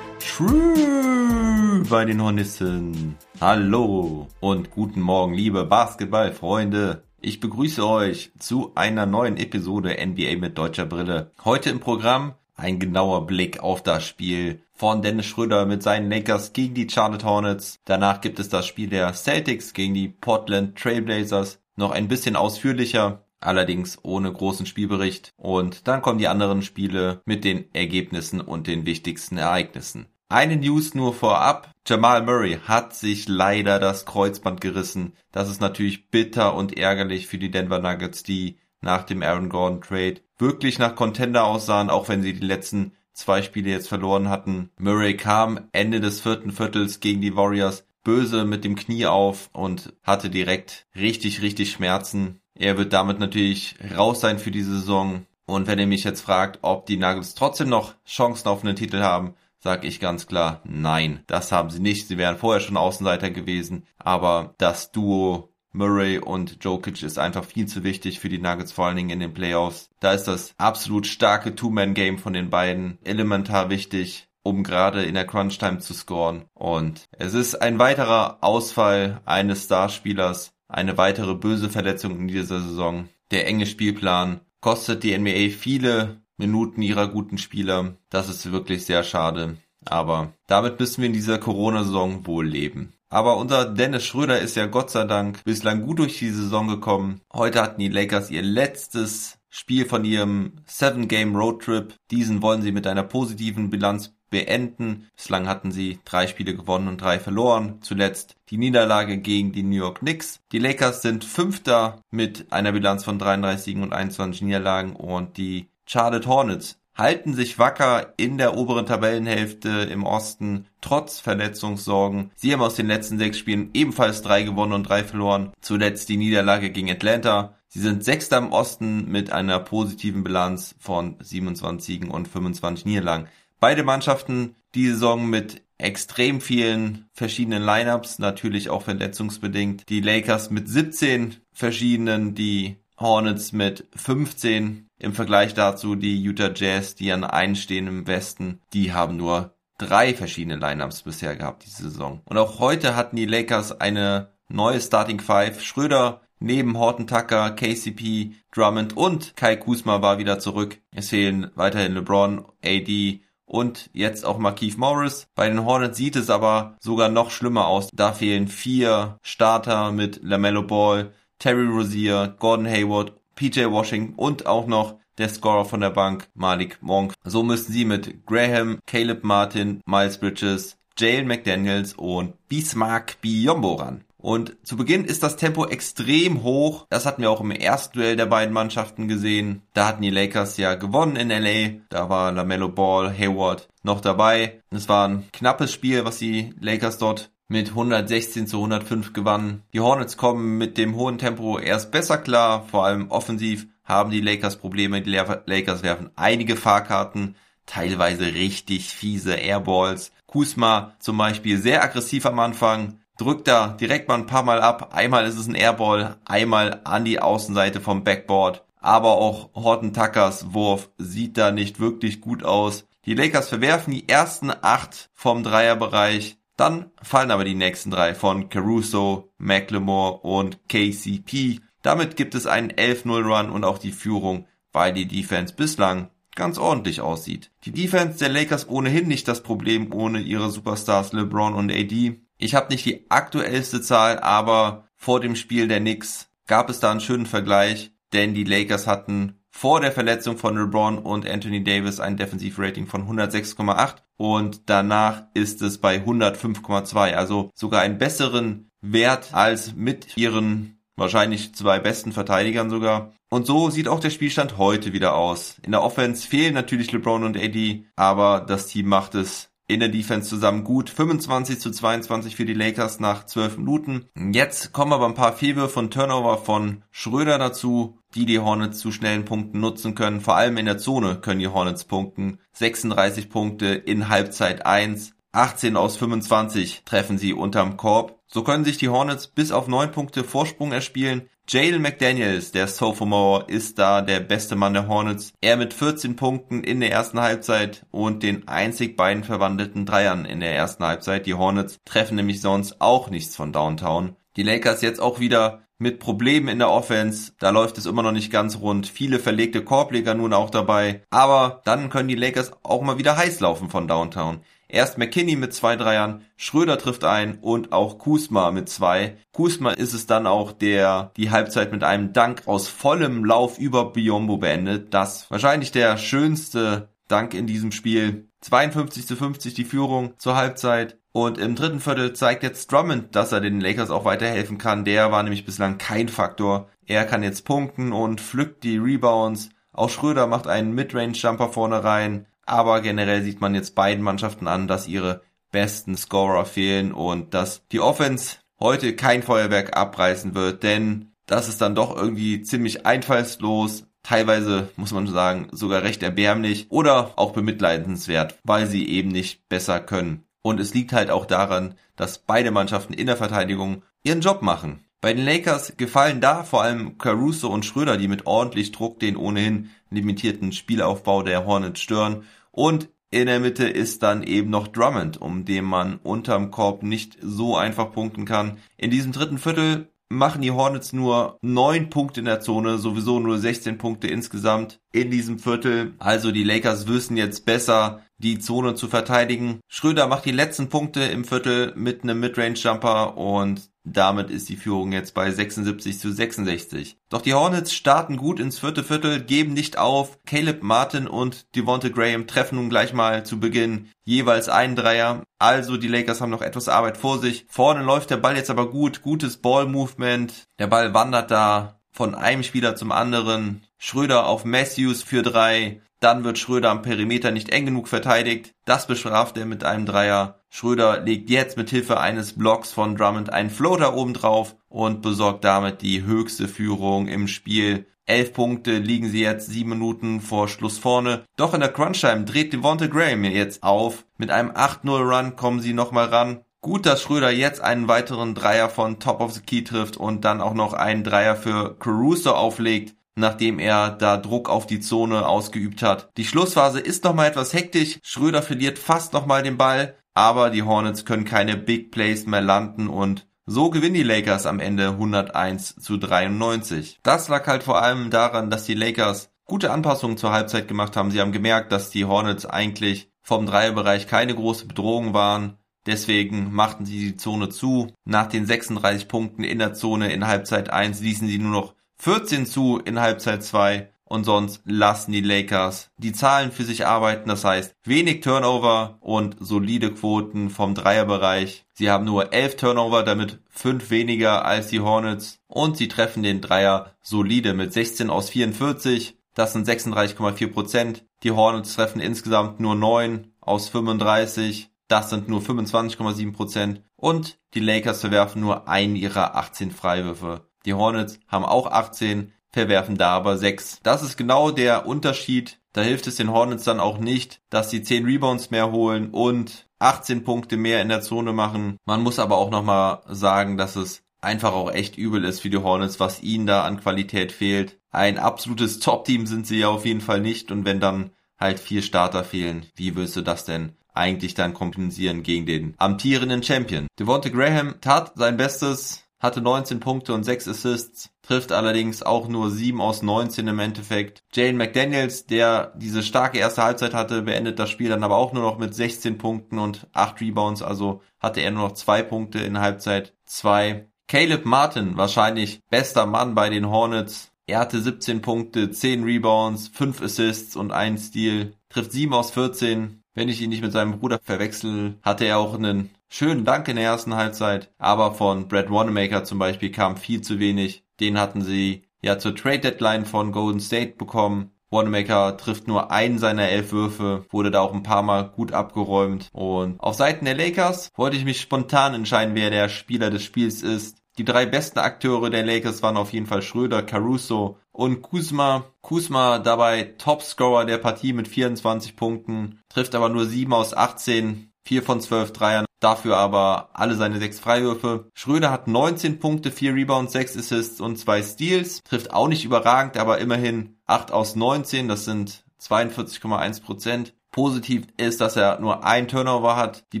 True 0.20 1.82
bei 1.90 2.04
den 2.04 2.22
Hornissen. 2.22 3.16
Hallo 3.40 4.28
und 4.40 4.70
guten 4.70 5.00
Morgen, 5.00 5.34
liebe 5.34 5.64
Basketballfreunde. 5.64 7.02
Ich 7.20 7.40
begrüße 7.40 7.86
euch 7.86 8.32
zu 8.38 8.72
einer 8.74 9.06
neuen 9.06 9.36
Episode 9.36 9.96
NBA 10.04 10.36
mit 10.38 10.56
deutscher 10.58 10.86
Brille. 10.86 11.32
Heute 11.44 11.70
im 11.70 11.80
Programm 11.80 12.34
ein 12.54 12.78
genauer 12.78 13.26
Blick 13.26 13.60
auf 13.60 13.82
das 13.82 14.06
Spiel 14.06 14.62
von 14.72 15.02
Dennis 15.02 15.26
Schröder 15.26 15.66
mit 15.66 15.82
seinen 15.82 16.10
Lakers 16.10 16.52
gegen 16.52 16.74
die 16.74 16.88
Charlotte 16.88 17.26
Hornets. 17.26 17.80
Danach 17.84 18.20
gibt 18.20 18.38
es 18.38 18.48
das 18.48 18.66
Spiel 18.66 18.88
der 18.88 19.12
Celtics 19.14 19.74
gegen 19.74 19.94
die 19.94 20.08
Portland 20.08 20.78
Trailblazers. 20.78 21.60
Noch 21.76 21.90
ein 21.90 22.08
bisschen 22.08 22.36
ausführlicher, 22.36 23.24
allerdings 23.40 23.98
ohne 24.02 24.32
großen 24.32 24.66
Spielbericht. 24.66 25.32
Und 25.36 25.88
dann 25.88 26.02
kommen 26.02 26.18
die 26.18 26.28
anderen 26.28 26.62
Spiele 26.62 27.22
mit 27.24 27.44
den 27.44 27.72
Ergebnissen 27.74 28.40
und 28.40 28.66
den 28.66 28.86
wichtigsten 28.86 29.38
Ereignissen. 29.38 30.06
Eine 30.28 30.56
News 30.56 30.94
nur 30.94 31.12
vorab. 31.12 31.70
Jamal 31.86 32.22
Murray 32.22 32.58
hat 32.64 32.94
sich 32.94 33.28
leider 33.28 33.78
das 33.78 34.06
Kreuzband 34.06 34.60
gerissen. 34.62 35.12
Das 35.30 35.50
ist 35.50 35.60
natürlich 35.60 36.10
bitter 36.10 36.54
und 36.54 36.76
ärgerlich 36.76 37.26
für 37.26 37.36
die 37.36 37.50
Denver 37.50 37.80
Nuggets, 37.80 38.22
die 38.22 38.58
nach 38.82 39.04
dem 39.04 39.22
Aaron 39.22 39.48
Gordon 39.48 39.80
Trade 39.80 40.20
wirklich 40.38 40.78
nach 40.78 40.94
Contender 40.94 41.44
aussahen, 41.44 41.88
auch 41.88 42.08
wenn 42.08 42.22
sie 42.22 42.34
die 42.34 42.46
letzten 42.46 42.92
zwei 43.12 43.42
Spiele 43.42 43.70
jetzt 43.70 43.88
verloren 43.88 44.28
hatten. 44.28 44.70
Murray 44.78 45.16
kam 45.16 45.68
Ende 45.72 46.00
des 46.00 46.20
vierten 46.20 46.50
Viertels 46.50 47.00
gegen 47.00 47.20
die 47.20 47.36
Warriors 47.36 47.86
böse 48.04 48.44
mit 48.44 48.64
dem 48.64 48.74
Knie 48.74 49.06
auf 49.06 49.48
und 49.52 49.92
hatte 50.02 50.28
direkt 50.28 50.86
richtig, 50.96 51.42
richtig 51.42 51.70
Schmerzen. 51.70 52.40
Er 52.54 52.76
wird 52.76 52.92
damit 52.92 53.18
natürlich 53.18 53.76
raus 53.96 54.20
sein 54.20 54.38
für 54.38 54.50
die 54.50 54.62
Saison. 54.62 55.26
Und 55.46 55.66
wenn 55.66 55.78
ihr 55.78 55.86
mich 55.86 56.04
jetzt 56.04 56.20
fragt, 56.20 56.60
ob 56.62 56.86
die 56.86 56.96
Nuggets 56.96 57.34
trotzdem 57.34 57.68
noch 57.68 57.94
Chancen 58.06 58.48
auf 58.48 58.64
einen 58.64 58.76
Titel 58.76 59.00
haben, 59.00 59.34
sage 59.58 59.86
ich 59.86 60.00
ganz 60.00 60.26
klar, 60.26 60.60
nein, 60.64 61.22
das 61.26 61.52
haben 61.52 61.70
sie 61.70 61.80
nicht. 61.80 62.08
Sie 62.08 62.18
wären 62.18 62.36
vorher 62.36 62.60
schon 62.60 62.76
Außenseiter 62.76 63.30
gewesen, 63.30 63.84
aber 63.98 64.54
das 64.58 64.90
Duo 64.90 65.51
Murray 65.72 66.18
und 66.18 66.62
Jokic 66.62 67.02
ist 67.02 67.18
einfach 67.18 67.44
viel 67.44 67.66
zu 67.66 67.82
wichtig 67.82 68.20
für 68.20 68.28
die 68.28 68.38
Nuggets, 68.38 68.72
vor 68.72 68.86
allen 68.86 68.96
Dingen 68.96 69.10
in 69.10 69.20
den 69.20 69.34
Playoffs. 69.34 69.88
Da 70.00 70.12
ist 70.12 70.24
das 70.24 70.54
absolut 70.58 71.06
starke 71.06 71.54
Two-Man-Game 71.54 72.18
von 72.18 72.34
den 72.34 72.50
beiden 72.50 72.98
elementar 73.04 73.70
wichtig, 73.70 74.28
um 74.42 74.64
gerade 74.64 75.02
in 75.04 75.14
der 75.14 75.26
Crunch-Time 75.26 75.78
zu 75.78 75.94
scoren. 75.94 76.44
Und 76.54 77.08
es 77.12 77.34
ist 77.34 77.54
ein 77.54 77.78
weiterer 77.78 78.38
Ausfall 78.42 79.20
eines 79.24 79.64
Starspielers, 79.64 80.52
eine 80.68 80.98
weitere 80.98 81.34
böse 81.34 81.70
Verletzung 81.70 82.18
in 82.18 82.28
dieser 82.28 82.60
Saison. 82.60 83.08
Der 83.30 83.46
enge 83.46 83.66
Spielplan 83.66 84.40
kostet 84.60 85.02
die 85.02 85.16
NBA 85.16 85.56
viele 85.56 86.22
Minuten 86.36 86.82
ihrer 86.82 87.08
guten 87.08 87.38
Spieler. 87.38 87.96
Das 88.10 88.28
ist 88.28 88.52
wirklich 88.52 88.84
sehr 88.84 89.04
schade. 89.04 89.56
Aber 89.84 90.32
damit 90.46 90.78
müssen 90.78 91.02
wir 91.02 91.06
in 91.06 91.12
dieser 91.12 91.38
Corona-Saison 91.38 92.26
wohl 92.26 92.46
leben. 92.46 92.92
Aber 93.12 93.36
unser 93.36 93.66
Dennis 93.66 94.06
Schröder 94.06 94.40
ist 94.40 94.56
ja 94.56 94.64
Gott 94.64 94.90
sei 94.90 95.04
Dank 95.04 95.44
bislang 95.44 95.84
gut 95.84 95.98
durch 95.98 96.18
die 96.18 96.30
Saison 96.30 96.66
gekommen. 96.66 97.20
Heute 97.30 97.60
hatten 97.60 97.78
die 97.78 97.90
Lakers 97.90 98.30
ihr 98.30 98.40
letztes 98.40 99.36
Spiel 99.50 99.84
von 99.84 100.06
ihrem 100.06 100.54
Seven 100.64 101.08
Game 101.08 101.36
Road 101.36 101.62
Trip. 101.62 101.92
Diesen 102.10 102.40
wollen 102.40 102.62
sie 102.62 102.72
mit 102.72 102.86
einer 102.86 103.02
positiven 103.02 103.68
Bilanz 103.68 104.14
beenden. 104.30 105.10
Bislang 105.14 105.46
hatten 105.46 105.72
sie 105.72 105.98
drei 106.06 106.26
Spiele 106.26 106.56
gewonnen 106.56 106.88
und 106.88 107.02
drei 107.02 107.18
verloren. 107.18 107.80
Zuletzt 107.82 108.36
die 108.48 108.56
Niederlage 108.56 109.18
gegen 109.18 109.52
die 109.52 109.62
New 109.62 109.76
York 109.76 109.98
Knicks. 109.98 110.40
Die 110.50 110.58
Lakers 110.58 111.02
sind 111.02 111.22
Fünfter 111.22 112.00
mit 112.10 112.50
einer 112.50 112.72
Bilanz 112.72 113.04
von 113.04 113.18
33 113.18 113.62
Siegen 113.62 113.82
und 113.82 113.92
21 113.92 114.40
Niederlagen 114.40 114.96
und 114.96 115.36
die 115.36 115.68
Charlotte 115.84 116.26
Hornets 116.26 116.78
halten 116.94 117.34
sich 117.34 117.58
wacker 117.58 118.14
in 118.16 118.38
der 118.38 118.56
oberen 118.56 118.86
Tabellenhälfte 118.86 119.68
im 119.90 120.04
Osten, 120.04 120.66
trotz 120.80 121.20
Verletzungssorgen. 121.20 122.30
Sie 122.34 122.52
haben 122.52 122.62
aus 122.62 122.74
den 122.74 122.86
letzten 122.86 123.18
sechs 123.18 123.38
Spielen 123.38 123.70
ebenfalls 123.74 124.22
drei 124.22 124.42
gewonnen 124.42 124.72
und 124.72 124.88
drei 124.88 125.04
verloren. 125.04 125.52
Zuletzt 125.60 126.08
die 126.08 126.16
Niederlage 126.16 126.70
gegen 126.70 126.90
Atlanta. 126.90 127.54
Sie 127.68 127.80
sind 127.80 128.04
Sechster 128.04 128.38
im 128.38 128.52
Osten 128.52 129.10
mit 129.10 129.32
einer 129.32 129.58
positiven 129.58 130.24
Bilanz 130.24 130.74
von 130.78 131.16
27 131.20 131.84
Siegen 131.86 132.10
und 132.10 132.28
25 132.28 132.84
Niederlagen. 132.84 133.28
Beide 133.60 133.82
Mannschaften 133.82 134.56
die 134.74 134.88
Saison 134.88 135.28
mit 135.28 135.62
extrem 135.78 136.40
vielen 136.40 137.06
verschiedenen 137.12 137.62
Lineups, 137.62 138.18
natürlich 138.18 138.70
auch 138.70 138.82
verletzungsbedingt. 138.82 139.88
Die 139.88 140.00
Lakers 140.00 140.50
mit 140.50 140.68
17 140.68 141.36
verschiedenen, 141.52 142.34
die 142.34 142.76
Hornets 142.98 143.52
mit 143.52 143.86
15 143.94 144.88
im 144.98 145.12
Vergleich 145.12 145.54
dazu 145.54 145.96
die 145.96 146.22
Utah 146.22 146.52
Jazz, 146.54 146.94
die 146.94 147.12
an 147.12 147.24
einen 147.24 147.56
stehen 147.56 147.86
im 147.86 148.06
Westen, 148.06 148.60
die 148.72 148.92
haben 148.92 149.16
nur 149.16 149.54
drei 149.78 150.14
verschiedene 150.14 150.56
Lineups 150.56 151.02
bisher 151.02 151.36
gehabt 151.36 151.64
diese 151.64 151.90
Saison. 151.90 152.20
Und 152.24 152.38
auch 152.38 152.58
heute 152.60 152.94
hatten 152.94 153.16
die 153.16 153.26
Lakers 153.26 153.80
eine 153.80 154.32
neue 154.48 154.80
Starting 154.80 155.20
Five. 155.20 155.62
Schröder 155.62 156.20
neben 156.38 156.78
Horton 156.78 157.06
Tucker, 157.06 157.50
KCP, 157.50 158.32
Drummond 158.52 158.96
und 158.96 159.36
Kai 159.36 159.56
Kusma 159.56 160.02
war 160.02 160.18
wieder 160.18 160.38
zurück. 160.38 160.78
Es 160.94 161.08
fehlen 161.08 161.50
weiterhin 161.54 161.94
LeBron, 161.94 162.44
AD 162.64 163.20
und 163.44 163.90
jetzt 163.92 164.24
auch 164.24 164.38
Markeith 164.38 164.76
Morris. 164.76 165.28
Bei 165.34 165.48
den 165.48 165.64
Hornets 165.64 165.98
sieht 165.98 166.16
es 166.16 166.30
aber 166.30 166.76
sogar 166.80 167.08
noch 167.08 167.30
schlimmer 167.30 167.66
aus. 167.66 167.88
Da 167.92 168.12
fehlen 168.12 168.48
vier 168.48 169.18
Starter 169.22 169.92
mit 169.92 170.22
LaMelo 170.22 170.62
Ball, 170.62 171.12
Terry 171.42 171.66
Rozier, 171.66 172.36
Gordon 172.38 172.68
Hayward 172.68 173.14
PJ 173.34 173.64
Washington 173.64 174.14
und 174.14 174.46
auch 174.46 174.68
noch 174.68 175.00
der 175.18 175.28
Scorer 175.28 175.64
von 175.64 175.80
der 175.80 175.90
Bank, 175.90 176.28
Malik 176.34 176.80
Monk. 176.80 177.14
So 177.24 177.42
müssten 177.42 177.72
sie 177.72 177.84
mit 177.84 178.24
Graham, 178.26 178.78
Caleb 178.86 179.24
Martin, 179.24 179.80
Miles 179.84 180.18
Bridges, 180.18 180.76
Jalen 180.96 181.26
McDaniels 181.26 181.94
und 181.94 182.34
Bismarck 182.46 183.20
Biombo 183.22 183.74
ran. 183.74 184.04
Und 184.18 184.56
zu 184.62 184.76
Beginn 184.76 185.04
ist 185.04 185.24
das 185.24 185.34
Tempo 185.34 185.66
extrem 185.66 186.44
hoch. 186.44 186.86
Das 186.90 187.06
hatten 187.06 187.22
wir 187.22 187.30
auch 187.32 187.40
im 187.40 187.50
ersten 187.50 187.98
Duell 187.98 188.14
der 188.14 188.26
beiden 188.26 188.54
Mannschaften 188.54 189.08
gesehen. 189.08 189.62
Da 189.74 189.88
hatten 189.88 190.02
die 190.02 190.10
Lakers 190.10 190.58
ja 190.58 190.76
gewonnen 190.76 191.16
in 191.16 191.30
LA. 191.30 191.80
Da 191.88 192.08
war 192.08 192.30
LaMelo 192.30 192.68
Ball, 192.68 193.12
Hayward 193.12 193.68
noch 193.82 194.00
dabei. 194.00 194.62
Es 194.70 194.88
war 194.88 195.08
ein 195.08 195.24
knappes 195.32 195.72
Spiel, 195.72 196.04
was 196.04 196.18
die 196.18 196.54
Lakers 196.60 196.98
dort 196.98 197.31
mit 197.52 197.68
116 197.68 198.46
zu 198.46 198.56
105 198.56 199.12
gewannen. 199.12 199.62
Die 199.74 199.80
Hornets 199.80 200.16
kommen 200.16 200.56
mit 200.56 200.78
dem 200.78 200.96
hohen 200.96 201.18
Tempo 201.18 201.58
erst 201.58 201.92
besser 201.92 202.16
klar, 202.16 202.64
vor 202.68 202.86
allem 202.86 203.10
offensiv 203.10 203.66
haben 203.84 204.10
die 204.10 204.22
Lakers 204.22 204.56
Probleme. 204.56 205.02
Die 205.02 205.10
Lakers 205.10 205.82
werfen 205.82 206.10
einige 206.16 206.56
Fahrkarten, 206.56 207.36
teilweise 207.66 208.34
richtig 208.34 208.88
fiese 208.88 209.34
Airballs. 209.34 210.12
Kusma 210.26 210.94
zum 210.98 211.18
Beispiel 211.18 211.58
sehr 211.58 211.84
aggressiv 211.84 212.24
am 212.24 212.38
Anfang, 212.38 213.00
drückt 213.18 213.48
da 213.48 213.68
direkt 213.68 214.08
mal 214.08 214.14
ein 214.14 214.26
paar 214.26 214.44
Mal 214.44 214.62
ab. 214.62 214.94
Einmal 214.94 215.26
ist 215.26 215.36
es 215.36 215.46
ein 215.46 215.54
Airball, 215.54 216.16
einmal 216.24 216.80
an 216.84 217.04
die 217.04 217.20
Außenseite 217.20 217.82
vom 217.82 218.02
Backboard. 218.02 218.64
Aber 218.80 219.12
auch 219.12 219.50
Horton 219.54 219.92
Tuckers 219.92 220.54
Wurf 220.54 220.88
sieht 220.96 221.36
da 221.36 221.52
nicht 221.52 221.80
wirklich 221.80 222.22
gut 222.22 222.44
aus. 222.44 222.86
Die 223.04 223.14
Lakers 223.14 223.50
verwerfen 223.50 223.92
die 223.92 224.08
ersten 224.08 224.50
acht 224.50 225.10
vom 225.12 225.42
Dreierbereich. 225.42 226.38
Dann 226.62 226.92
fallen 227.02 227.32
aber 227.32 227.42
die 227.42 227.56
nächsten 227.56 227.90
drei 227.90 228.14
von 228.14 228.48
Caruso, 228.48 229.32
McLemore 229.36 230.20
und 230.20 230.60
KCP. 230.68 231.58
Damit 231.82 232.14
gibt 232.14 232.36
es 232.36 232.46
einen 232.46 232.70
11-0-Run 232.70 233.50
und 233.50 233.64
auch 233.64 233.78
die 233.78 233.90
Führung, 233.90 234.46
weil 234.72 234.92
die 234.92 235.08
Defense 235.08 235.54
bislang 235.54 236.10
ganz 236.36 236.58
ordentlich 236.58 237.00
aussieht. 237.00 237.50
Die 237.64 237.72
Defense 237.72 238.20
der 238.20 238.28
Lakers 238.28 238.68
ohnehin 238.68 239.08
nicht 239.08 239.26
das 239.26 239.42
Problem 239.42 239.92
ohne 239.92 240.20
ihre 240.20 240.50
Superstars 240.50 241.12
LeBron 241.12 241.54
und 241.54 241.72
AD. 241.72 242.20
Ich 242.38 242.54
habe 242.54 242.68
nicht 242.72 242.86
die 242.86 243.10
aktuellste 243.10 243.82
Zahl, 243.82 244.20
aber 244.20 244.86
vor 244.94 245.18
dem 245.18 245.34
Spiel 245.34 245.66
der 245.66 245.80
Knicks 245.80 246.28
gab 246.46 246.70
es 246.70 246.78
da 246.78 246.92
einen 246.92 247.00
schönen 247.00 247.26
Vergleich, 247.26 247.90
denn 248.12 248.34
die 248.34 248.44
Lakers 248.44 248.86
hatten 248.86 249.40
vor 249.50 249.80
der 249.80 249.90
Verletzung 249.90 250.38
von 250.38 250.56
LeBron 250.56 250.98
und 250.98 251.28
Anthony 251.28 251.64
Davis 251.64 251.98
ein 251.98 252.16
Defensivrating 252.16 252.86
von 252.86 253.08
106,8 253.08 254.01
und 254.16 254.70
danach 254.70 255.24
ist 255.34 255.62
es 255.62 255.78
bei 255.78 255.96
105,2, 255.96 257.14
also 257.14 257.50
sogar 257.54 257.82
einen 257.82 257.98
besseren 257.98 258.70
Wert 258.80 259.32
als 259.32 259.74
mit 259.74 260.16
ihren 260.16 260.78
wahrscheinlich 260.96 261.54
zwei 261.54 261.78
besten 261.78 262.12
Verteidigern 262.12 262.70
sogar. 262.70 263.12
Und 263.30 263.46
so 263.46 263.70
sieht 263.70 263.88
auch 263.88 264.00
der 264.00 264.10
Spielstand 264.10 264.58
heute 264.58 264.92
wieder 264.92 265.14
aus. 265.14 265.56
In 265.62 265.72
der 265.72 265.82
Offense 265.82 266.26
fehlen 266.26 266.54
natürlich 266.54 266.92
LeBron 266.92 267.24
und 267.24 267.36
AD, 267.36 267.84
aber 267.96 268.44
das 268.46 268.66
Team 268.66 268.88
macht 268.88 269.14
es 269.14 269.51
in 269.72 269.80
der 269.80 269.88
Defense 269.88 270.28
zusammen 270.28 270.64
gut. 270.64 270.90
25 270.90 271.60
zu 271.60 271.70
22 271.70 272.36
für 272.36 272.44
die 272.44 272.54
Lakers 272.54 273.00
nach 273.00 273.26
12 273.26 273.58
Minuten. 273.58 274.06
Jetzt 274.32 274.72
kommen 274.72 274.92
aber 274.92 275.06
ein 275.06 275.14
paar 275.14 275.32
Fehlwürfe 275.32 275.74
von 275.74 275.90
Turnover 275.90 276.38
von 276.38 276.82
Schröder 276.90 277.38
dazu, 277.38 277.98
die 278.14 278.26
die 278.26 278.38
Hornets 278.38 278.78
zu 278.78 278.92
schnellen 278.92 279.24
Punkten 279.24 279.60
nutzen 279.60 279.94
können. 279.94 280.20
Vor 280.20 280.36
allem 280.36 280.56
in 280.56 280.66
der 280.66 280.78
Zone 280.78 281.16
können 281.16 281.40
die 281.40 281.48
Hornets 281.48 281.84
punkten. 281.84 282.38
36 282.52 283.30
Punkte 283.30 283.66
in 283.66 284.08
Halbzeit 284.08 284.66
1. 284.66 285.14
18 285.34 285.78
aus 285.78 285.96
25 285.96 286.82
treffen 286.84 287.16
sie 287.16 287.32
unterm 287.32 287.78
Korb. 287.78 288.18
So 288.26 288.44
können 288.44 288.64
sich 288.64 288.76
die 288.76 288.90
Hornets 288.90 289.28
bis 289.28 289.50
auf 289.50 289.66
9 289.66 289.90
Punkte 289.90 290.24
Vorsprung 290.24 290.72
erspielen. 290.72 291.28
Jalen 291.48 291.80
McDaniels, 291.80 292.52
der 292.52 292.68
Sophomore, 292.68 293.46
ist 293.48 293.78
da 293.78 294.02
der 294.02 294.20
beste 294.20 294.56
Mann 294.56 294.74
der 294.74 294.88
Hornets. 294.88 295.32
Er 295.40 295.56
mit 295.56 295.72
14 295.72 296.16
Punkten 296.16 296.62
in 296.62 296.80
der 296.80 296.92
ersten 296.92 297.18
Halbzeit 297.18 297.86
und 297.90 298.22
den 298.22 298.46
einzig 298.46 298.96
beiden 298.96 299.24
verwandelten 299.24 299.86
Dreiern 299.86 300.26
in 300.26 300.40
der 300.40 300.54
ersten 300.54 300.84
Halbzeit. 300.84 301.26
Die 301.26 301.34
Hornets 301.34 301.78
treffen 301.86 302.16
nämlich 302.16 302.42
sonst 302.42 302.80
auch 302.80 303.08
nichts 303.08 303.34
von 303.34 303.52
Downtown. 303.52 304.16
Die 304.36 304.42
Lakers 304.42 304.82
jetzt 304.82 305.00
auch 305.00 305.18
wieder 305.18 305.62
mit 305.78 305.98
Problemen 305.98 306.48
in 306.48 306.58
der 306.58 306.70
Offense. 306.70 307.32
Da 307.38 307.50
läuft 307.50 307.76
es 307.76 307.86
immer 307.86 308.02
noch 308.02 308.12
nicht 308.12 308.30
ganz 308.30 308.60
rund. 308.60 308.86
Viele 308.86 309.18
verlegte 309.18 309.64
Korbleger 309.64 310.14
nun 310.14 310.32
auch 310.32 310.50
dabei. 310.50 311.02
Aber 311.10 311.60
dann 311.64 311.90
können 311.90 312.08
die 312.08 312.14
Lakers 312.14 312.52
auch 312.62 312.82
mal 312.82 312.98
wieder 312.98 313.16
heiß 313.16 313.40
laufen 313.40 313.68
von 313.68 313.88
Downtown. 313.88 314.42
Erst 314.72 314.96
McKinney 314.96 315.36
mit 315.36 315.52
zwei 315.52 315.76
Dreiern, 315.76 316.22
Schröder 316.34 316.78
trifft 316.78 317.04
ein 317.04 317.36
und 317.42 317.72
auch 317.72 317.98
Kusma 317.98 318.50
mit 318.50 318.70
zwei. 318.70 319.18
Kusma 319.32 319.72
ist 319.72 319.92
es 319.92 320.06
dann 320.06 320.26
auch, 320.26 320.50
der 320.50 321.12
die 321.18 321.30
Halbzeit 321.30 321.72
mit 321.72 321.84
einem 321.84 322.14
Dank 322.14 322.44
aus 322.46 322.68
vollem 322.68 323.26
Lauf 323.26 323.58
über 323.58 323.92
Biombo 323.92 324.38
beendet. 324.38 324.94
Das 324.94 325.30
wahrscheinlich 325.30 325.72
der 325.72 325.98
schönste 325.98 326.88
Dank 327.06 327.34
in 327.34 327.46
diesem 327.46 327.70
Spiel. 327.70 328.30
52 328.40 329.06
zu 329.06 329.14
50 329.14 329.52
die 329.52 329.64
Führung 329.64 330.14
zur 330.16 330.36
Halbzeit. 330.36 330.96
Und 331.12 331.36
im 331.36 331.54
dritten 331.54 331.80
Viertel 331.80 332.14
zeigt 332.14 332.42
jetzt 332.42 332.72
Drummond, 332.72 333.14
dass 333.14 333.32
er 333.32 333.42
den 333.42 333.60
Lakers 333.60 333.90
auch 333.90 334.06
weiterhelfen 334.06 334.56
kann. 334.56 334.86
Der 334.86 335.12
war 335.12 335.22
nämlich 335.22 335.44
bislang 335.44 335.76
kein 335.76 336.08
Faktor. 336.08 336.70
Er 336.86 337.04
kann 337.04 337.22
jetzt 337.22 337.44
punkten 337.44 337.92
und 337.92 338.22
pflückt 338.22 338.64
die 338.64 338.78
Rebounds. 338.78 339.50
Auch 339.74 339.90
Schröder 339.90 340.26
macht 340.26 340.46
einen 340.46 340.74
Midrange-Jumper 340.74 341.50
vorne 341.50 341.84
rein. 341.84 342.26
Aber 342.44 342.80
generell 342.80 343.22
sieht 343.22 343.40
man 343.40 343.54
jetzt 343.54 343.74
beiden 343.74 344.02
Mannschaften 344.02 344.48
an, 344.48 344.68
dass 344.68 344.88
ihre 344.88 345.22
besten 345.50 345.96
Scorer 345.96 346.44
fehlen 346.44 346.92
und 346.92 347.34
dass 347.34 347.66
die 347.68 347.80
Offense 347.80 348.38
heute 348.58 348.96
kein 348.96 349.22
Feuerwerk 349.22 349.76
abreißen 349.76 350.34
wird, 350.34 350.62
denn 350.62 351.12
das 351.26 351.48
ist 351.48 351.60
dann 351.60 351.74
doch 351.74 351.96
irgendwie 351.96 352.42
ziemlich 352.42 352.86
einfallslos, 352.86 353.84
teilweise 354.02 354.68
muss 354.76 354.92
man 354.92 355.06
sagen 355.06 355.48
sogar 355.52 355.82
recht 355.82 356.02
erbärmlich 356.02 356.66
oder 356.70 357.12
auch 357.16 357.32
bemitleidenswert, 357.32 358.38
weil 358.44 358.66
sie 358.66 358.88
eben 358.88 359.08
nicht 359.08 359.48
besser 359.48 359.80
können. 359.80 360.24
Und 360.42 360.58
es 360.58 360.74
liegt 360.74 360.92
halt 360.92 361.10
auch 361.10 361.26
daran, 361.26 361.74
dass 361.96 362.18
beide 362.18 362.50
Mannschaften 362.50 362.94
in 362.94 363.06
der 363.06 363.16
Verteidigung 363.16 363.82
ihren 364.02 364.20
Job 364.20 364.42
machen. 364.42 364.84
Bei 365.00 365.12
den 365.12 365.24
Lakers 365.24 365.76
gefallen 365.76 366.20
da 366.20 366.44
vor 366.44 366.62
allem 366.62 366.98
Caruso 366.98 367.48
und 367.48 367.64
Schröder, 367.64 367.96
die 367.96 368.08
mit 368.08 368.26
ordentlich 368.26 368.72
Druck 368.72 369.00
den 369.00 369.16
ohnehin 369.16 369.70
limitierten 369.94 370.52
Spielaufbau 370.52 371.22
der 371.22 371.46
Hornets 371.46 371.80
stören. 371.80 372.24
Und 372.50 372.88
in 373.10 373.26
der 373.26 373.40
Mitte 373.40 373.68
ist 373.68 374.02
dann 374.02 374.22
eben 374.22 374.50
noch 374.50 374.68
Drummond, 374.68 375.20
um 375.20 375.44
den 375.44 375.64
man 375.64 375.96
unterm 376.02 376.50
Korb 376.50 376.82
nicht 376.82 377.18
so 377.20 377.56
einfach 377.56 377.92
punkten 377.92 378.24
kann. 378.24 378.58
In 378.78 378.90
diesem 378.90 379.12
dritten 379.12 379.38
Viertel 379.38 379.92
machen 380.12 380.42
die 380.42 380.50
Hornets 380.50 380.92
nur 380.92 381.38
neun 381.42 381.90
Punkte 381.90 382.20
in 382.20 382.26
der 382.26 382.40
Zone, 382.40 382.78
sowieso 382.78 383.18
nur 383.18 383.38
16 383.38 383.78
Punkte 383.78 384.08
insgesamt 384.08 384.80
in 384.92 385.10
diesem 385.10 385.38
Viertel. 385.38 385.94
Also 385.98 386.30
die 386.30 386.44
Lakers 386.44 386.86
wissen 386.86 387.16
jetzt 387.16 387.44
besser, 387.44 388.02
die 388.18 388.38
Zone 388.38 388.74
zu 388.74 388.88
verteidigen. 388.88 389.60
Schröder 389.68 390.06
macht 390.06 390.24
die 390.24 390.32
letzten 390.32 390.68
Punkte 390.68 391.02
im 391.02 391.24
Viertel 391.24 391.72
mit 391.76 392.04
einem 392.04 392.20
Midrange-Jumper 392.20 393.16
und 393.16 393.71
damit 393.84 394.30
ist 394.30 394.48
die 394.48 394.56
Führung 394.56 394.92
jetzt 394.92 395.14
bei 395.14 395.30
76 395.30 395.98
zu 395.98 396.12
66. 396.12 396.98
Doch 397.08 397.20
die 397.20 397.34
Hornets 397.34 397.74
starten 397.74 398.16
gut 398.16 398.38
ins 398.38 398.58
vierte 398.58 398.84
Viertel, 398.84 399.22
geben 399.22 399.54
nicht 399.54 399.76
auf. 399.76 400.18
Caleb 400.24 400.62
Martin 400.62 401.08
und 401.08 401.54
Devonte 401.56 401.90
Graham 401.90 402.26
treffen 402.26 402.56
nun 402.56 402.70
gleich 402.70 402.92
mal 402.92 403.24
zu 403.24 403.40
Beginn 403.40 403.88
jeweils 404.04 404.48
einen 404.48 404.76
Dreier. 404.76 405.24
Also 405.38 405.76
die 405.76 405.88
Lakers 405.88 406.20
haben 406.20 406.30
noch 406.30 406.42
etwas 406.42 406.68
Arbeit 406.68 406.96
vor 406.96 407.18
sich. 407.18 407.46
Vorne 407.48 407.82
läuft 407.82 408.10
der 408.10 408.16
Ball 408.18 408.36
jetzt 408.36 408.50
aber 408.50 408.70
gut. 408.70 409.02
Gutes 409.02 409.38
Ball-Movement. 409.38 410.44
Der 410.58 410.68
Ball 410.68 410.94
wandert 410.94 411.30
da 411.30 411.81
von 411.92 412.14
einem 412.14 412.42
Spieler 412.42 412.74
zum 412.74 412.90
anderen. 412.90 413.64
Schröder 413.78 414.26
auf 414.26 414.44
Matthews 414.44 415.02
für 415.02 415.22
drei. 415.22 415.80
Dann 416.00 416.24
wird 416.24 416.38
Schröder 416.38 416.70
am 416.70 416.82
Perimeter 416.82 417.30
nicht 417.30 417.50
eng 417.50 417.66
genug 417.66 417.86
verteidigt. 417.86 418.54
Das 418.64 418.88
bestraft 418.88 419.38
er 419.38 419.46
mit 419.46 419.62
einem 419.62 419.86
Dreier. 419.86 420.40
Schröder 420.50 421.00
legt 421.00 421.30
jetzt 421.30 421.56
mit 421.56 421.70
Hilfe 421.70 422.00
eines 422.00 422.32
Blocks 422.32 422.72
von 422.72 422.96
Drummond 422.96 423.32
einen 423.32 423.50
Floater 423.50 423.94
obendrauf 423.94 424.56
und 424.68 425.00
besorgt 425.00 425.44
damit 425.44 425.80
die 425.80 426.02
höchste 426.02 426.48
Führung 426.48 427.06
im 427.06 427.28
Spiel. 427.28 427.86
Elf 428.04 428.32
Punkte 428.32 428.78
liegen 428.78 429.08
sie 429.08 429.22
jetzt 429.22 429.48
sieben 429.48 429.70
Minuten 429.70 430.20
vor 430.20 430.48
Schluss 430.48 430.78
vorne. 430.78 431.24
Doch 431.36 431.54
in 431.54 431.60
der 431.60 431.72
Crunchtime 431.72 432.24
dreht 432.24 432.52
Devonte 432.52 432.88
Graham 432.88 433.22
jetzt 433.24 433.62
auf. 433.62 434.04
Mit 434.18 434.30
einem 434.30 434.50
8-0-Run 434.50 435.36
kommen 435.36 435.60
sie 435.60 435.72
nochmal 435.72 436.06
ran. 436.06 436.40
Gut, 436.62 436.86
dass 436.86 437.02
Schröder 437.02 437.30
jetzt 437.30 437.60
einen 437.60 437.88
weiteren 437.88 438.34
Dreier 438.34 438.70
von 438.70 438.98
Top 438.98 439.20
of 439.20 439.32
the 439.32 439.40
Key 439.40 439.64
trifft 439.64 439.98
und 439.98 440.24
dann 440.24 440.40
auch 440.40 440.54
noch 440.54 440.72
einen 440.72 441.04
Dreier 441.04 441.36
für 441.36 441.76
Caruso 441.78 442.32
auflegt 442.32 442.94
nachdem 443.14 443.58
er 443.58 443.90
da 443.90 444.16
Druck 444.16 444.48
auf 444.48 444.66
die 444.66 444.80
Zone 444.80 445.26
ausgeübt 445.26 445.82
hat. 445.82 446.10
Die 446.16 446.24
Schlussphase 446.24 446.80
ist 446.80 447.04
nochmal 447.04 447.28
etwas 447.28 447.52
hektisch. 447.52 447.98
Schröder 448.02 448.42
verliert 448.42 448.78
fast 448.78 449.12
nochmal 449.12 449.42
den 449.42 449.58
Ball, 449.58 449.96
aber 450.14 450.50
die 450.50 450.62
Hornets 450.62 451.04
können 451.04 451.24
keine 451.24 451.56
Big 451.56 451.90
Plays 451.90 452.26
mehr 452.26 452.40
landen 452.40 452.88
und 452.88 453.26
so 453.44 453.70
gewinnen 453.70 453.94
die 453.94 454.02
Lakers 454.04 454.46
am 454.46 454.60
Ende 454.60 454.88
101 454.88 455.76
zu 455.76 455.96
93. 455.96 457.00
Das 457.02 457.28
lag 457.28 457.46
halt 457.46 457.64
vor 457.64 457.82
allem 457.82 458.10
daran, 458.10 458.50
dass 458.50 458.64
die 458.64 458.74
Lakers 458.74 459.30
gute 459.44 459.72
Anpassungen 459.72 460.16
zur 460.16 460.32
Halbzeit 460.32 460.68
gemacht 460.68 460.96
haben. 460.96 461.10
Sie 461.10 461.20
haben 461.20 461.32
gemerkt, 461.32 461.72
dass 461.72 461.90
die 461.90 462.04
Hornets 462.04 462.46
eigentlich 462.46 463.10
vom 463.20 463.46
Dreierbereich 463.46 464.06
keine 464.06 464.34
große 464.34 464.66
Bedrohung 464.66 465.12
waren. 465.12 465.58
Deswegen 465.86 466.52
machten 466.52 466.84
sie 466.84 466.98
die 466.98 467.16
Zone 467.16 467.48
zu. 467.48 467.92
Nach 468.04 468.26
den 468.26 468.46
36 468.46 469.08
Punkten 469.08 469.44
in 469.44 469.58
der 469.58 469.74
Zone 469.74 470.12
in 470.12 470.26
Halbzeit 470.26 470.70
1 470.70 471.00
ließen 471.00 471.28
sie 471.28 471.38
nur 471.38 471.52
noch 471.52 471.74
14 471.98 472.46
zu 472.46 472.78
in 472.78 473.00
Halbzeit 473.00 473.44
2 473.44 473.92
und 474.12 474.24
sonst 474.24 474.60
lassen 474.66 475.12
die 475.12 475.22
Lakers 475.22 475.90
die 475.96 476.12
Zahlen 476.12 476.52
für 476.52 476.64
sich 476.64 476.86
arbeiten. 476.86 477.30
Das 477.30 477.44
heißt, 477.44 477.74
wenig 477.84 478.20
Turnover 478.20 478.98
und 479.00 479.36
solide 479.40 479.90
Quoten 479.94 480.50
vom 480.50 480.74
Dreierbereich. 480.74 481.64
Sie 481.72 481.90
haben 481.90 482.04
nur 482.04 482.32
11 482.32 482.56
Turnover, 482.56 483.04
damit 483.04 483.38
5 483.48 483.88
weniger 483.90 484.44
als 484.44 484.66
die 484.66 484.80
Hornets 484.80 485.40
und 485.46 485.78
sie 485.78 485.88
treffen 485.88 486.22
den 486.22 486.42
Dreier 486.42 486.92
solide 487.00 487.54
mit 487.54 487.72
16 487.72 488.10
aus 488.10 488.28
44. 488.28 489.16
Das 489.34 489.54
sind 489.54 489.66
36,4 489.66 490.52
Prozent. 490.52 491.06
Die 491.22 491.30
Hornets 491.30 491.74
treffen 491.74 492.00
insgesamt 492.00 492.60
nur 492.60 492.74
9 492.74 493.32
aus 493.40 493.70
35. 493.70 494.71
Das 494.88 495.10
sind 495.10 495.28
nur 495.28 495.40
25,7 495.40 496.32
Prozent. 496.32 496.82
Und 496.96 497.38
die 497.54 497.60
Lakers 497.60 498.00
verwerfen 498.00 498.40
nur 498.40 498.68
einen 498.68 498.96
ihrer 498.96 499.36
18 499.36 499.70
Freiwürfe. 499.70 500.46
Die 500.64 500.74
Hornets 500.74 501.18
haben 501.28 501.44
auch 501.44 501.66
18, 501.66 502.32
verwerfen 502.50 502.96
da 502.96 503.10
aber 503.10 503.36
6. 503.36 503.80
Das 503.82 504.02
ist 504.02 504.16
genau 504.16 504.50
der 504.50 504.86
Unterschied. 504.86 505.58
Da 505.72 505.80
hilft 505.80 506.06
es 506.06 506.16
den 506.16 506.30
Hornets 506.30 506.64
dann 506.64 506.80
auch 506.80 506.98
nicht, 506.98 507.40
dass 507.48 507.70
sie 507.70 507.82
10 507.82 508.04
Rebounds 508.04 508.50
mehr 508.50 508.70
holen 508.70 509.10
und 509.10 509.66
18 509.78 510.22
Punkte 510.22 510.56
mehr 510.56 510.82
in 510.82 510.88
der 510.88 511.00
Zone 511.00 511.32
machen. 511.32 511.78
Man 511.86 512.02
muss 512.02 512.18
aber 512.18 512.36
auch 512.36 512.50
nochmal 512.50 513.00
sagen, 513.08 513.56
dass 513.56 513.74
es 513.74 514.04
einfach 514.20 514.52
auch 514.52 514.70
echt 514.70 514.96
übel 514.96 515.24
ist 515.24 515.40
für 515.40 515.50
die 515.50 515.58
Hornets, 515.58 515.98
was 515.98 516.22
ihnen 516.22 516.46
da 516.46 516.64
an 516.64 516.80
Qualität 516.80 517.32
fehlt. 517.32 517.80
Ein 517.90 518.18
absolutes 518.18 518.78
Top-Team 518.78 519.26
sind 519.26 519.46
sie 519.46 519.58
ja 519.58 519.68
auf 519.68 519.84
jeden 519.84 520.00
Fall 520.00 520.20
nicht 520.20 520.52
und 520.52 520.64
wenn 520.64 520.78
dann 520.78 521.10
halt 521.38 521.58
vier 521.58 521.82
Starter 521.82 522.22
fehlen, 522.22 522.66
wie 522.76 522.94
willst 522.94 523.16
du 523.16 523.22
das 523.22 523.44
denn 523.44 523.76
eigentlich 523.94 524.34
dann 524.34 524.54
kompensieren 524.54 525.22
gegen 525.22 525.46
den 525.46 525.74
amtierenden 525.78 526.42
Champion? 526.42 526.86
Devonte 526.98 527.30
Graham 527.30 527.80
tat 527.80 528.12
sein 528.16 528.36
Bestes, 528.36 529.04
hatte 529.18 529.40
19 529.40 529.78
Punkte 529.78 530.14
und 530.14 530.24
6 530.24 530.48
Assists, 530.48 531.10
trifft 531.22 531.52
allerdings 531.52 532.02
auch 532.02 532.26
nur 532.26 532.50
7 532.50 532.80
aus 532.80 533.02
19 533.02 533.46
im 533.46 533.58
Endeffekt. 533.60 534.24
Jane 534.32 534.58
McDaniels, 534.58 535.26
der 535.26 535.72
diese 535.76 536.02
starke 536.02 536.38
erste 536.38 536.64
Halbzeit 536.64 536.92
hatte, 536.92 537.22
beendet 537.22 537.58
das 537.58 537.70
Spiel 537.70 537.88
dann 537.88 538.02
aber 538.02 538.16
auch 538.16 538.32
nur 538.32 538.42
noch 538.42 538.58
mit 538.58 538.74
16 538.74 539.18
Punkten 539.18 539.58
und 539.58 539.86
8 539.92 540.20
Rebounds, 540.20 540.62
also 540.62 541.02
hatte 541.20 541.40
er 541.40 541.52
nur 541.52 541.68
noch 541.68 541.74
2 541.74 542.02
Punkte 542.02 542.40
in 542.40 542.58
Halbzeit 542.58 543.14
2. 543.26 543.86
Caleb 544.08 544.44
Martin, 544.44 544.96
wahrscheinlich 544.96 545.60
bester 545.70 546.04
Mann 546.04 546.34
bei 546.34 546.50
den 546.50 546.68
Hornets. 546.68 547.30
Er 547.46 547.60
hatte 547.60 547.80
17 547.80 548.22
Punkte, 548.22 548.70
10 548.70 549.04
Rebounds, 549.04 549.68
5 549.68 550.02
Assists 550.02 550.56
und 550.56 550.72
1 550.72 551.08
Steal, 551.08 551.52
trifft 551.68 551.92
7 551.92 552.12
aus 552.12 552.32
14. 552.32 553.01
Wenn 553.14 553.28
ich 553.28 553.42
ihn 553.42 553.50
nicht 553.50 553.62
mit 553.62 553.72
seinem 553.72 553.98
Bruder 553.98 554.18
verwechsel, 554.22 554.98
hatte 555.02 555.26
er 555.26 555.38
auch 555.38 555.54
einen 555.54 555.90
schönen 556.08 556.46
Dank 556.46 556.66
in 556.68 556.76
der 556.76 556.86
ersten 556.86 557.14
Halbzeit, 557.14 557.70
aber 557.76 558.14
von 558.14 558.48
Brad 558.48 558.70
Wanamaker 558.70 559.22
zum 559.24 559.38
Beispiel 559.38 559.70
kam 559.70 559.98
viel 559.98 560.22
zu 560.22 560.38
wenig. 560.38 560.84
Den 560.98 561.18
hatten 561.18 561.42
sie 561.42 561.82
ja 562.00 562.18
zur 562.18 562.34
Trade 562.34 562.60
Deadline 562.60 563.04
von 563.04 563.30
Golden 563.32 563.60
State 563.60 563.96
bekommen. 563.98 564.52
Wanamaker 564.70 565.36
trifft 565.36 565.68
nur 565.68 565.90
einen 565.90 566.18
seiner 566.18 566.48
elf 566.48 566.72
Würfe, 566.72 567.26
wurde 567.28 567.50
da 567.50 567.60
auch 567.60 567.74
ein 567.74 567.82
paar 567.82 568.02
Mal 568.02 568.30
gut 568.30 568.52
abgeräumt. 568.52 569.28
Und 569.34 569.78
auf 569.78 569.94
Seiten 569.94 570.24
der 570.24 570.34
Lakers 570.34 570.90
wollte 570.96 571.18
ich 571.18 571.26
mich 571.26 571.42
spontan 571.42 571.92
entscheiden, 571.92 572.34
wer 572.34 572.48
der 572.48 572.70
Spieler 572.70 573.10
des 573.10 573.22
Spiels 573.22 573.62
ist. 573.62 573.98
Die 574.16 574.24
drei 574.24 574.46
besten 574.46 574.78
Akteure 574.78 575.28
der 575.28 575.44
Lakers 575.44 575.82
waren 575.82 575.98
auf 575.98 576.14
jeden 576.14 576.26
Fall 576.26 576.40
Schröder, 576.40 576.82
Caruso 576.82 577.58
und 577.72 578.02
Kuzma. 578.02 578.64
Kuzma 578.80 579.38
dabei 579.38 579.94
Topscorer 579.98 580.64
der 580.64 580.78
Partie 580.78 581.12
mit 581.12 581.28
24 581.28 581.96
Punkten, 581.96 582.60
trifft 582.68 582.94
aber 582.94 583.08
nur 583.08 583.26
7 583.26 583.52
aus 583.52 583.74
18, 583.74 584.52
4 584.64 584.82
von 584.82 585.00
12 585.00 585.32
Dreiern, 585.32 585.66
dafür 585.80 586.16
aber 586.16 586.70
alle 586.74 586.94
seine 586.94 587.18
6 587.18 587.40
Freiwürfe. 587.40 588.10
Schröder 588.14 588.50
hat 588.50 588.68
19 588.68 589.18
Punkte, 589.18 589.50
4 589.50 589.74
Rebounds, 589.74 590.12
6 590.12 590.36
Assists 590.36 590.80
und 590.80 590.98
2 590.98 591.22
Steals, 591.22 591.82
trifft 591.82 592.12
auch 592.12 592.28
nicht 592.28 592.44
überragend, 592.44 592.96
aber 592.96 593.18
immerhin 593.18 593.76
8 593.86 594.12
aus 594.12 594.36
19, 594.36 594.88
das 594.88 595.04
sind 595.04 595.44
42,1 595.60 596.62
Prozent. 596.62 597.14
Positiv 597.30 597.86
ist, 597.96 598.20
dass 598.20 598.36
er 598.36 598.60
nur 598.60 598.84
ein 598.84 599.08
Turnover 599.08 599.56
hat. 599.56 599.84
Die 599.92 600.00